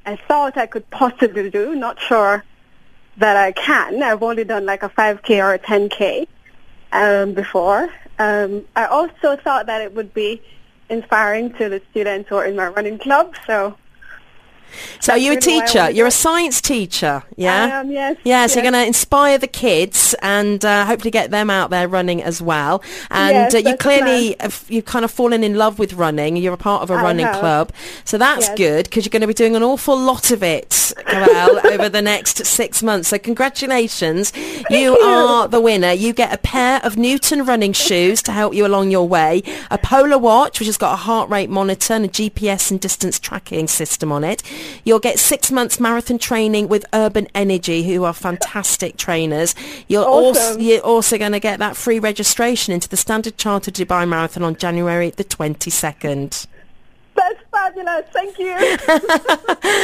[0.06, 1.76] I thought I could possibly do.
[1.76, 2.46] Not sure
[3.18, 4.02] that I can.
[4.02, 6.28] I've only done like a 5k or a 10k
[6.92, 7.90] um, before.
[8.20, 10.42] Um, I also thought that it would be
[10.90, 13.36] inspiring to the students who are in my running club.
[13.46, 13.78] So
[15.00, 15.90] So That's you're a really why I teacher.
[15.92, 17.66] You're a science teacher, yeah?
[17.66, 21.32] I am, yes, Yeah, so you're going to inspire the kids and uh, hopefully get
[21.32, 22.82] them out there running as well.
[23.10, 26.38] And Yes, uh, you clearly, have, you've kind of fallen in love with running.
[26.38, 27.40] You're a part of a I running have.
[27.40, 27.72] club.
[28.06, 28.58] So that's Yes.
[28.58, 32.02] good because you're going to be doing an awful lot of it, Carol, over the
[32.02, 33.10] next six months.
[33.10, 34.32] So congratulations.
[34.70, 34.98] You, you.
[35.00, 35.92] are the winner.
[35.92, 39.78] You get a pair of Newton running shoes to help you along your way, a
[39.78, 43.68] Polar watch, which has got a heart rate monitor and a GPS and distance tracking
[43.68, 44.44] system on it.
[44.84, 49.56] You'll get six months marathon training with Urban Energy, who are fantastic trainers.
[49.88, 54.08] You're also you're also going to get that free registration into the Standard Chartered Dubai
[54.08, 56.48] Marathon on January the 22nd.
[57.16, 58.06] that's fabulous.
[58.12, 58.56] Thank you.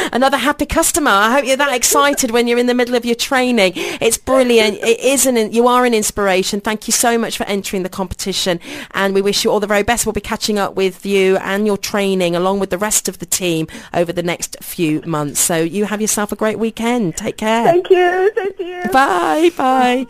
[0.12, 1.10] Another happy customer.
[1.10, 3.72] I hope you're that excited when you're in the middle of your training.
[3.74, 4.78] It's brilliant.
[4.78, 6.60] It is an, you are an inspiration.
[6.60, 8.60] Thank you so much for entering the competition
[8.92, 10.06] and we wish you all the very best.
[10.06, 13.26] We'll be catching up with you and your training along with the rest of the
[13.26, 15.40] team over the next few months.
[15.40, 17.16] So you have yourself a great weekend.
[17.16, 17.64] Take care.
[17.64, 18.32] Thank you.
[18.34, 18.82] Thank you.
[18.92, 20.06] Bye, bye.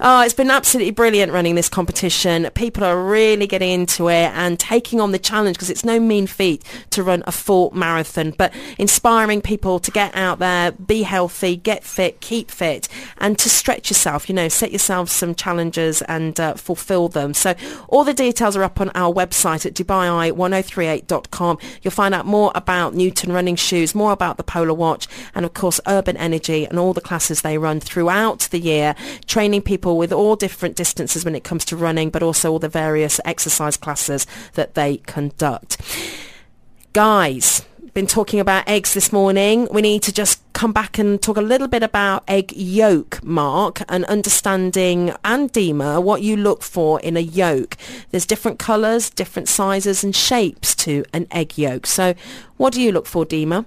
[0.00, 2.50] Oh, it's been absolutely brilliant running this competition.
[2.54, 6.26] People are really getting into it and taking on the challenge because it's no mean
[6.26, 11.56] feat to run a full marathon, but inspiring people to get out there, be healthy,
[11.56, 12.88] get fit, keep fit,
[13.18, 17.32] and to stretch yourself, you know, set yourself some challenges and uh, fulfill them.
[17.34, 17.54] So
[17.88, 21.58] all the details are up on our website at dubai1038.com.
[21.82, 25.54] You'll find out more about Newton running shoes, more about the Polar Watch, and of
[25.54, 28.94] course Urban Energy and all the classes they run throughout the year,
[29.26, 32.68] training people with all different distances when it comes to running, but also all the
[32.68, 35.80] various exercise classes that they conduct.
[36.96, 39.68] Guys, been talking about eggs this morning.
[39.70, 43.82] We need to just come back and talk a little bit about egg yolk, Mark,
[43.86, 47.76] and understanding, and Dima, what you look for in a yolk.
[48.12, 51.84] There's different colours, different sizes and shapes to an egg yolk.
[51.84, 52.14] So
[52.56, 53.66] what do you look for, Dima?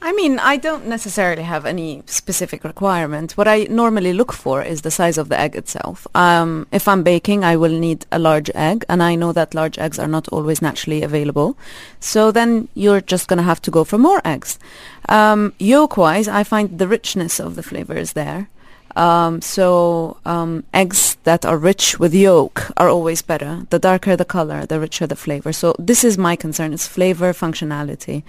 [0.00, 3.32] I mean, I don't necessarily have any specific requirement.
[3.32, 6.06] What I normally look for is the size of the egg itself.
[6.14, 9.76] Um, if I'm baking, I will need a large egg, and I know that large
[9.76, 11.56] eggs are not always naturally available.
[11.98, 14.60] So then you're just going to have to go for more eggs.
[15.08, 18.48] Um, yolk-wise, I find the richness of the flavor is there.
[18.96, 23.66] Um, so um, eggs that are rich with yolk are always better.
[23.70, 25.52] The darker the color, the richer the flavor.
[25.52, 28.22] So this is my concern: is flavor, functionality,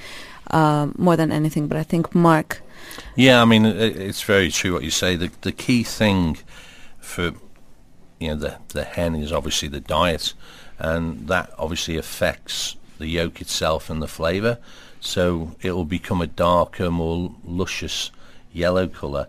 [0.52, 1.68] um, more than anything.
[1.68, 2.62] But I think Mark,
[3.16, 5.16] Yeah, I mean, it, it's very true what you say.
[5.16, 6.38] The the key thing
[7.00, 7.34] for
[8.20, 10.34] you know the the hen is obviously the diet,
[10.78, 14.60] and that obviously affects the yolk itself and the flavour.
[15.00, 18.12] So it will become a darker, more luscious
[18.52, 19.28] yellow colour.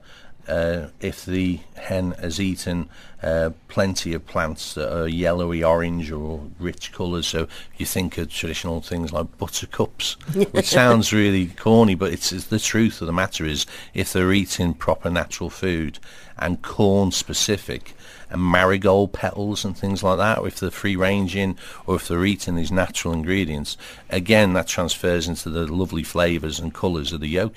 [0.48, 2.88] Uh, if the hen has eaten
[3.22, 8.30] uh, plenty of plants that are yellowy orange or rich colours, so you think of
[8.30, 10.14] traditional things like buttercups,
[10.52, 14.32] which sounds really corny, but it's, it's the truth of the matter is if they're
[14.32, 15.98] eating proper natural food
[16.38, 17.94] and corn specific
[18.30, 22.56] and marigold petals and things like that, if they're free ranging or if they're eating
[22.56, 23.76] these natural ingredients,
[24.08, 27.54] again that transfers into the lovely flavours and colours of the yolk.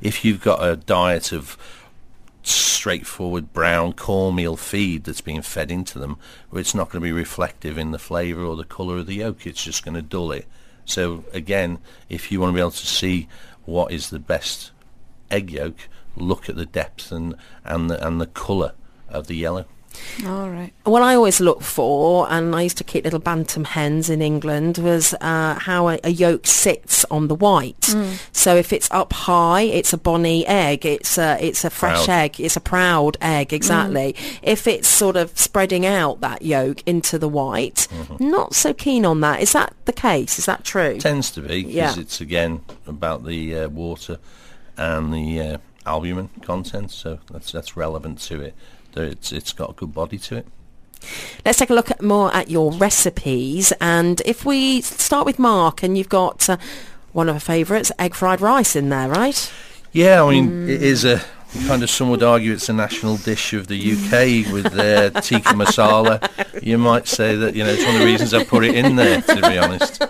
[0.00, 1.56] If you've got a diet of
[2.42, 6.16] straightforward brown cornmeal feed that's being fed into them,
[6.48, 9.16] where it's not going to be reflective in the flavour or the colour of the
[9.16, 9.46] yolk.
[9.46, 10.46] It's just going to dull it.
[10.84, 11.78] So again,
[12.08, 13.28] if you want to be able to see
[13.64, 14.70] what is the best
[15.30, 17.34] egg yolk, look at the depth and
[17.64, 18.72] and the, and the colour
[19.08, 19.66] of the yellow.
[20.26, 20.72] All right.
[20.84, 24.78] What I always look for, and I used to keep little bantam hens in England,
[24.78, 27.94] was uh, how a, a yolk sits on the white.
[28.32, 30.84] So if it's up high, it's a bonny egg.
[30.86, 32.18] It's a, it's a fresh Proud.
[32.24, 32.40] egg.
[32.40, 34.14] It's a proud egg, exactly.
[34.42, 37.88] If it's sort of spreading out that yolk into the white,
[38.18, 39.40] not so keen on that.
[39.40, 40.38] Is that the case?
[40.38, 40.82] Is that true?
[40.96, 41.94] It Tends to be because Yeah.
[41.98, 44.18] it's again about the uh, water
[44.76, 48.54] and the uh, albumin content, so that's that's relevant to it.
[48.96, 50.46] It's it's got a good body to it.
[51.44, 53.72] Let's take a look at more at your recipes.
[53.80, 56.58] And if we start with Mark, and you've got uh,
[57.12, 59.50] one of our favourites, egg fried rice in there, right?
[59.92, 61.22] Yeah, I mean, it is a
[61.66, 65.54] kind of some would argue it's a national dish of the UK with their tikka
[65.54, 66.62] masala.
[66.62, 68.96] You might say that you know it's one of the reasons I put it in
[68.96, 70.02] there, to be honest.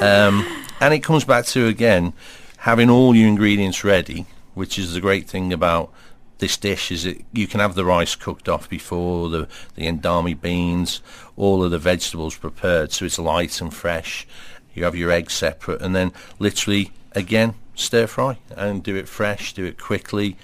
[0.00, 2.12] Um, and it comes back to again
[2.58, 5.92] having all your ingredients ready, which is the great thing about
[6.38, 10.40] this dish is that you can have the rice cooked off before the the edamame
[10.40, 11.00] beans,
[11.36, 14.26] all of the vegetables prepared, so it's light and fresh.
[14.74, 19.52] You have your eggs separate, and then literally again stir fry and do it fresh,
[19.52, 20.36] do it quickly,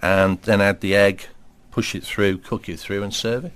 [0.00, 1.26] and then add the egg,
[1.70, 3.52] push it through, cook it through, and serve it.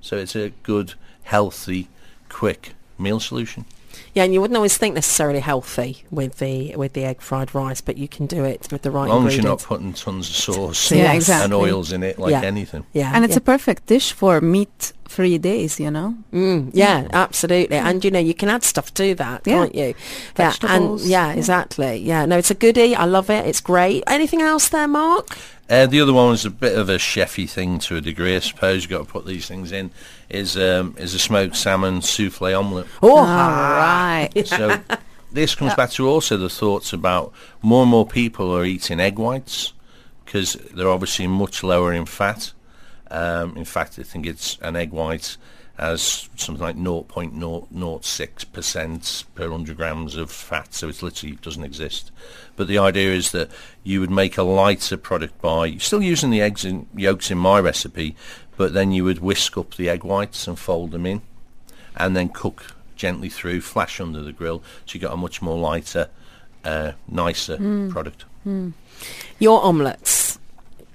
[0.00, 1.88] So it's a good, healthy,
[2.28, 3.64] quick meal solution.
[4.14, 7.80] Yeah, and you wouldn't always think necessarily healthy with the with the egg fried rice,
[7.80, 10.28] but you can do it with the right As long as you're not putting tons
[10.30, 12.42] of sauce Yeah, and oils in it like Yeah.
[12.42, 12.86] anything.
[12.92, 13.38] yeah, And it's yeah.
[13.38, 14.40] a perfect dish for
[15.04, 16.14] meat-free days, you know?
[16.32, 17.76] Mm, yeah, absolutely.
[17.76, 19.54] And you know, you can add stuff to that, Yeah.
[19.54, 19.94] can't you?
[20.38, 21.32] Yeah, and yeah, yeah.
[21.32, 21.96] exactly.
[21.98, 22.94] Yeah, no, it's a goodie.
[22.94, 23.46] I love it.
[23.46, 24.04] It's great.
[24.06, 25.36] Anything else there, Mark?
[25.70, 28.40] Uh, the other one is a bit of a chefy thing to a degree, I
[28.40, 28.82] suppose.
[28.82, 29.90] You've got to put these things in.
[30.28, 32.86] Is um, is a smoked salmon souffle omelette.
[33.02, 34.30] Oh, All right.
[34.46, 34.78] So
[35.32, 37.32] this comes back to also the thoughts about
[37.62, 39.72] more and more people are eating egg whites
[40.24, 42.52] because they're obviously much lower in fat.
[43.14, 45.36] Um, in fact, I think it's an egg white
[45.78, 52.10] has something like 0.006% per 100 grams of fat, so it literally doesn't exist.
[52.56, 53.50] But the idea is that
[53.84, 57.60] you would make a lighter product by still using the eggs and yolks in my
[57.60, 58.16] recipe,
[58.56, 61.22] but then you would whisk up the egg whites and fold them in
[61.96, 65.58] and then cook gently through, flash under the grill, so you got a much more
[65.58, 66.08] lighter,
[66.64, 67.58] uh, nicer
[67.90, 68.24] product.
[69.38, 70.23] your omelettes.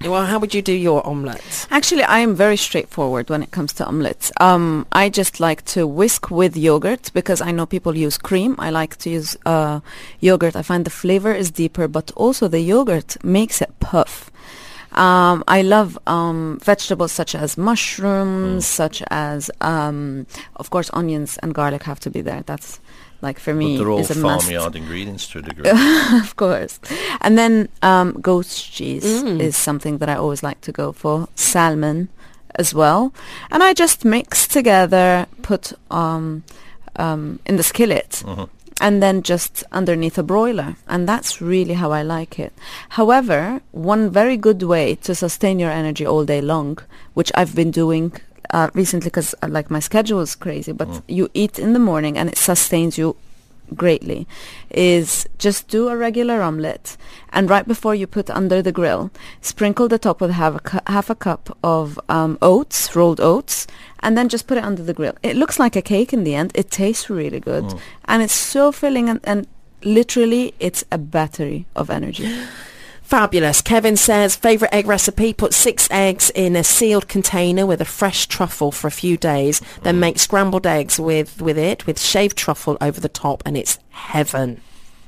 [0.02, 1.68] Well, how would you do your omelette?
[1.70, 4.32] Actually, I am very straightforward when it comes to omelets.
[4.40, 8.56] Um, I just like to whisk with yogurt because I know people use cream.
[8.60, 9.82] I like to use uh,
[10.22, 10.56] yogurt.
[10.56, 14.32] I find the flavor is deeper, but also the yogurt makes it puff.
[14.94, 20.26] Um, I love um, vegetables such as mushrooms, such as, um,
[20.56, 22.42] of course, onions and garlic have to be there.
[22.46, 22.80] That's
[23.22, 24.46] like for But me they're all is a must.
[24.46, 25.70] farmyard ingredients to a degree.
[26.14, 26.80] of course.
[27.22, 31.28] And then um, goat's cheese is something that I always like to go for.
[31.36, 32.10] Salmon
[32.56, 33.14] as well.
[33.52, 36.44] And I just mix together, put um,
[36.96, 38.24] um, in the skillet.
[38.82, 40.76] and then just underneath a broiler.
[40.88, 42.54] And that's really how I like it.
[42.90, 46.78] However, one very good way to sustain your energy all day long,
[47.14, 48.14] which I've been doing
[48.52, 52.18] uh, recently because uh, like my schedule is crazy, but you eat in the morning
[52.18, 53.16] and it sustains you
[53.76, 54.28] greatly
[54.72, 56.98] is just do a regular omelette
[57.32, 60.80] and right before you put under the grill sprinkle the top with half a, cu-
[60.88, 63.68] half a cup of um, oats rolled oats
[64.00, 65.14] and then just put it under the grill.
[65.22, 66.52] It looks like a cake in the end.
[66.56, 67.66] It tastes really good.
[68.06, 69.46] And it's so filling and, and
[69.84, 72.26] literally it's a battery of energy
[73.10, 73.64] Fabulous.
[73.64, 78.28] Kevin says, favourite egg recipe, put six eggs in a sealed container with a fresh
[78.28, 80.02] truffle for a few days, then mm.
[80.02, 84.62] make scrambled eggs with, with it, with shaved truffle over the top, and it's heaven.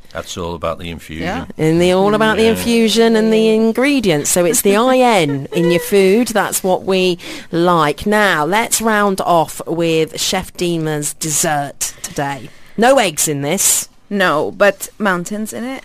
[0.10, 1.28] That's all about the infusion.
[1.28, 1.45] Yeah.
[1.60, 4.32] And the all about the infusion and the ingredients.
[4.32, 6.30] So it's the IN in your food.
[6.30, 7.20] That's what we
[7.52, 8.08] like.
[8.08, 12.49] Now, let's round off with Chef Dima's dessert today.
[12.78, 13.89] No eggs in this.
[14.12, 15.84] No, but mountains in it.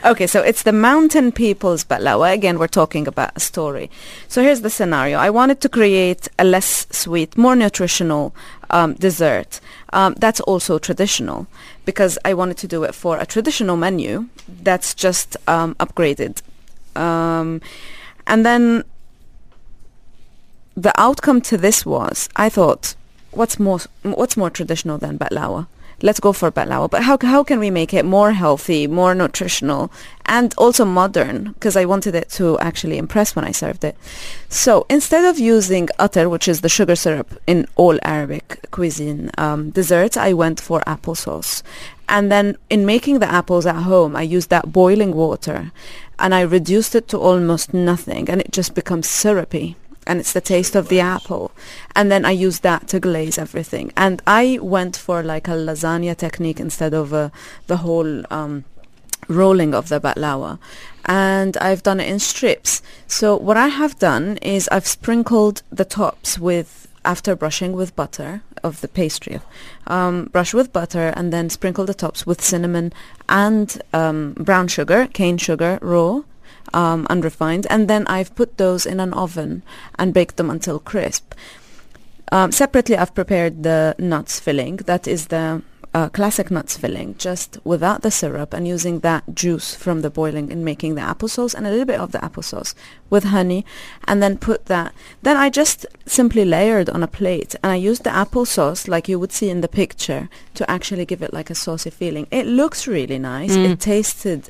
[0.04, 2.32] okay, so it's the mountain people's baklawa.
[2.32, 3.90] Again, we're talking about a story.
[4.28, 5.18] So here's the scenario.
[5.18, 8.32] I wanted to create a less sweet, more nutritional
[8.70, 9.60] um, dessert
[9.92, 11.48] um, that's also traditional
[11.84, 16.42] because I wanted to do it for a traditional menu that's just um, upgraded.
[16.94, 17.60] Um,
[18.28, 18.84] and then
[20.76, 22.94] the outcome to this was I thought,
[23.32, 25.66] what's more what's more traditional than baklawa?
[26.00, 26.88] Let's go for baklawa.
[26.88, 29.90] But how how can we make it more healthy, more nutritional,
[30.26, 31.52] and also modern?
[31.54, 33.96] Because I wanted it to actually impress when I served it.
[34.48, 39.70] So instead of using atar, which is the sugar syrup in all Arabic cuisine um,
[39.70, 41.62] desserts, I went for applesauce.
[42.08, 45.72] And then in making the apples at home, I used that boiling water,
[46.18, 49.76] and I reduced it to almost nothing, and it just becomes syrupy
[50.08, 51.52] and it's the taste of the apple.
[51.94, 53.92] And then I use that to glaze everything.
[53.96, 57.28] And I went for like a lasagna technique instead of uh,
[57.66, 58.64] the whole um,
[59.28, 60.58] rolling of the baklawa.
[61.04, 62.82] And I've done it in strips.
[63.06, 68.42] So what I have done is I've sprinkled the tops with, after brushing with butter
[68.64, 69.40] of the pastry,
[69.86, 72.92] um, brush with butter and then sprinkle the tops with cinnamon
[73.28, 76.22] and um, brown sugar, cane sugar, raw,
[76.74, 79.62] um, unrefined, and then I've put those in an oven
[79.98, 81.34] and baked them until crisp.
[82.30, 84.76] Um, separately, I've prepared the nuts filling.
[84.76, 85.62] That is the
[85.94, 90.50] uh, classic nuts filling, just without the syrup and using that juice from the boiling
[90.50, 92.74] in making the applesauce and a little bit of the applesauce
[93.10, 93.64] with honey,
[94.06, 94.92] and then put that.
[95.22, 99.18] Then I just simply layered on a plate, and I used the applesauce like you
[99.18, 102.26] would see in the picture to actually give it like a saucy feeling.
[102.30, 103.56] It looks really nice.
[103.56, 103.70] Mm.
[103.70, 104.48] It tasted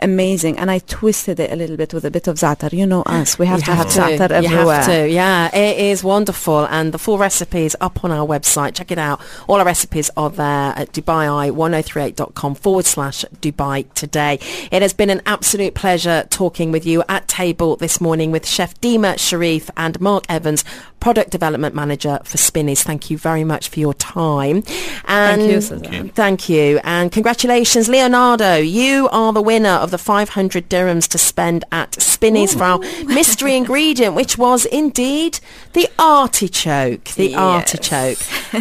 [0.00, 2.72] amazing, and I twisted it a little bit with a bit of za'atar.
[2.72, 4.76] You know us, we have You to have za'atar You everywhere.
[4.76, 5.54] have to, yeah.
[5.54, 6.66] It is wonderful.
[6.66, 8.74] And the full recipe is up on our website.
[8.74, 9.20] Check it out.
[9.48, 14.38] All our recipes are there at dubai1038.com forward slash Dubai today.
[14.70, 18.74] It has been an absolute pleasure talking with you at table this morning with Chef
[18.80, 20.64] Dima Shariff and Mark Evans,
[21.00, 22.82] Product Development Manager for Spinneys.
[22.82, 24.62] Thank you very much for your time.
[25.06, 26.10] And you, Suzanne.
[26.10, 26.78] Thank you.
[26.84, 28.56] And congratulations, Leonardo.
[28.56, 33.56] You are the winner of the 500 dirhams to spend at Spinneys for our mystery
[33.56, 35.40] ingredient, which was indeed
[35.72, 37.04] the artichoke.
[37.16, 37.38] The Yes.
[37.38, 38.18] artichoke.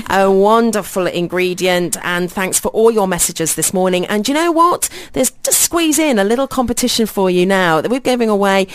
[0.10, 1.98] a wonderful ingredient.
[2.04, 4.06] And thanks for all your messages this morning.
[4.06, 4.90] And you know what?
[5.14, 7.82] There's just squeeze in a little competition for you now.
[7.82, 8.68] We're giving away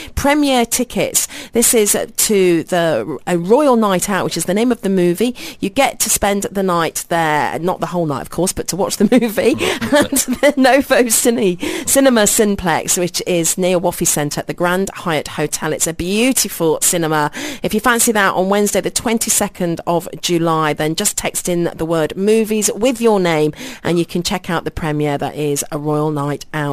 [0.62, 1.26] tickets.
[1.52, 5.34] This is to the a Royal Night Out, which is the name of the movie.
[5.58, 8.76] You get to spend the night there, not the whole night, of course, but to
[8.76, 14.46] watch the movie at the Novo Cine, Cinema Cineplex, which is near Wafi Centre at
[14.46, 15.72] the Grand Hyatt Hotel.
[15.72, 17.30] It's a beautiful cinema.
[17.62, 21.86] If you fancy that on Wednesday, the 22nd of July, then just text in the
[21.86, 23.52] word movies with your name
[23.82, 26.64] and you can check out the premiere that is a Royal Night Out.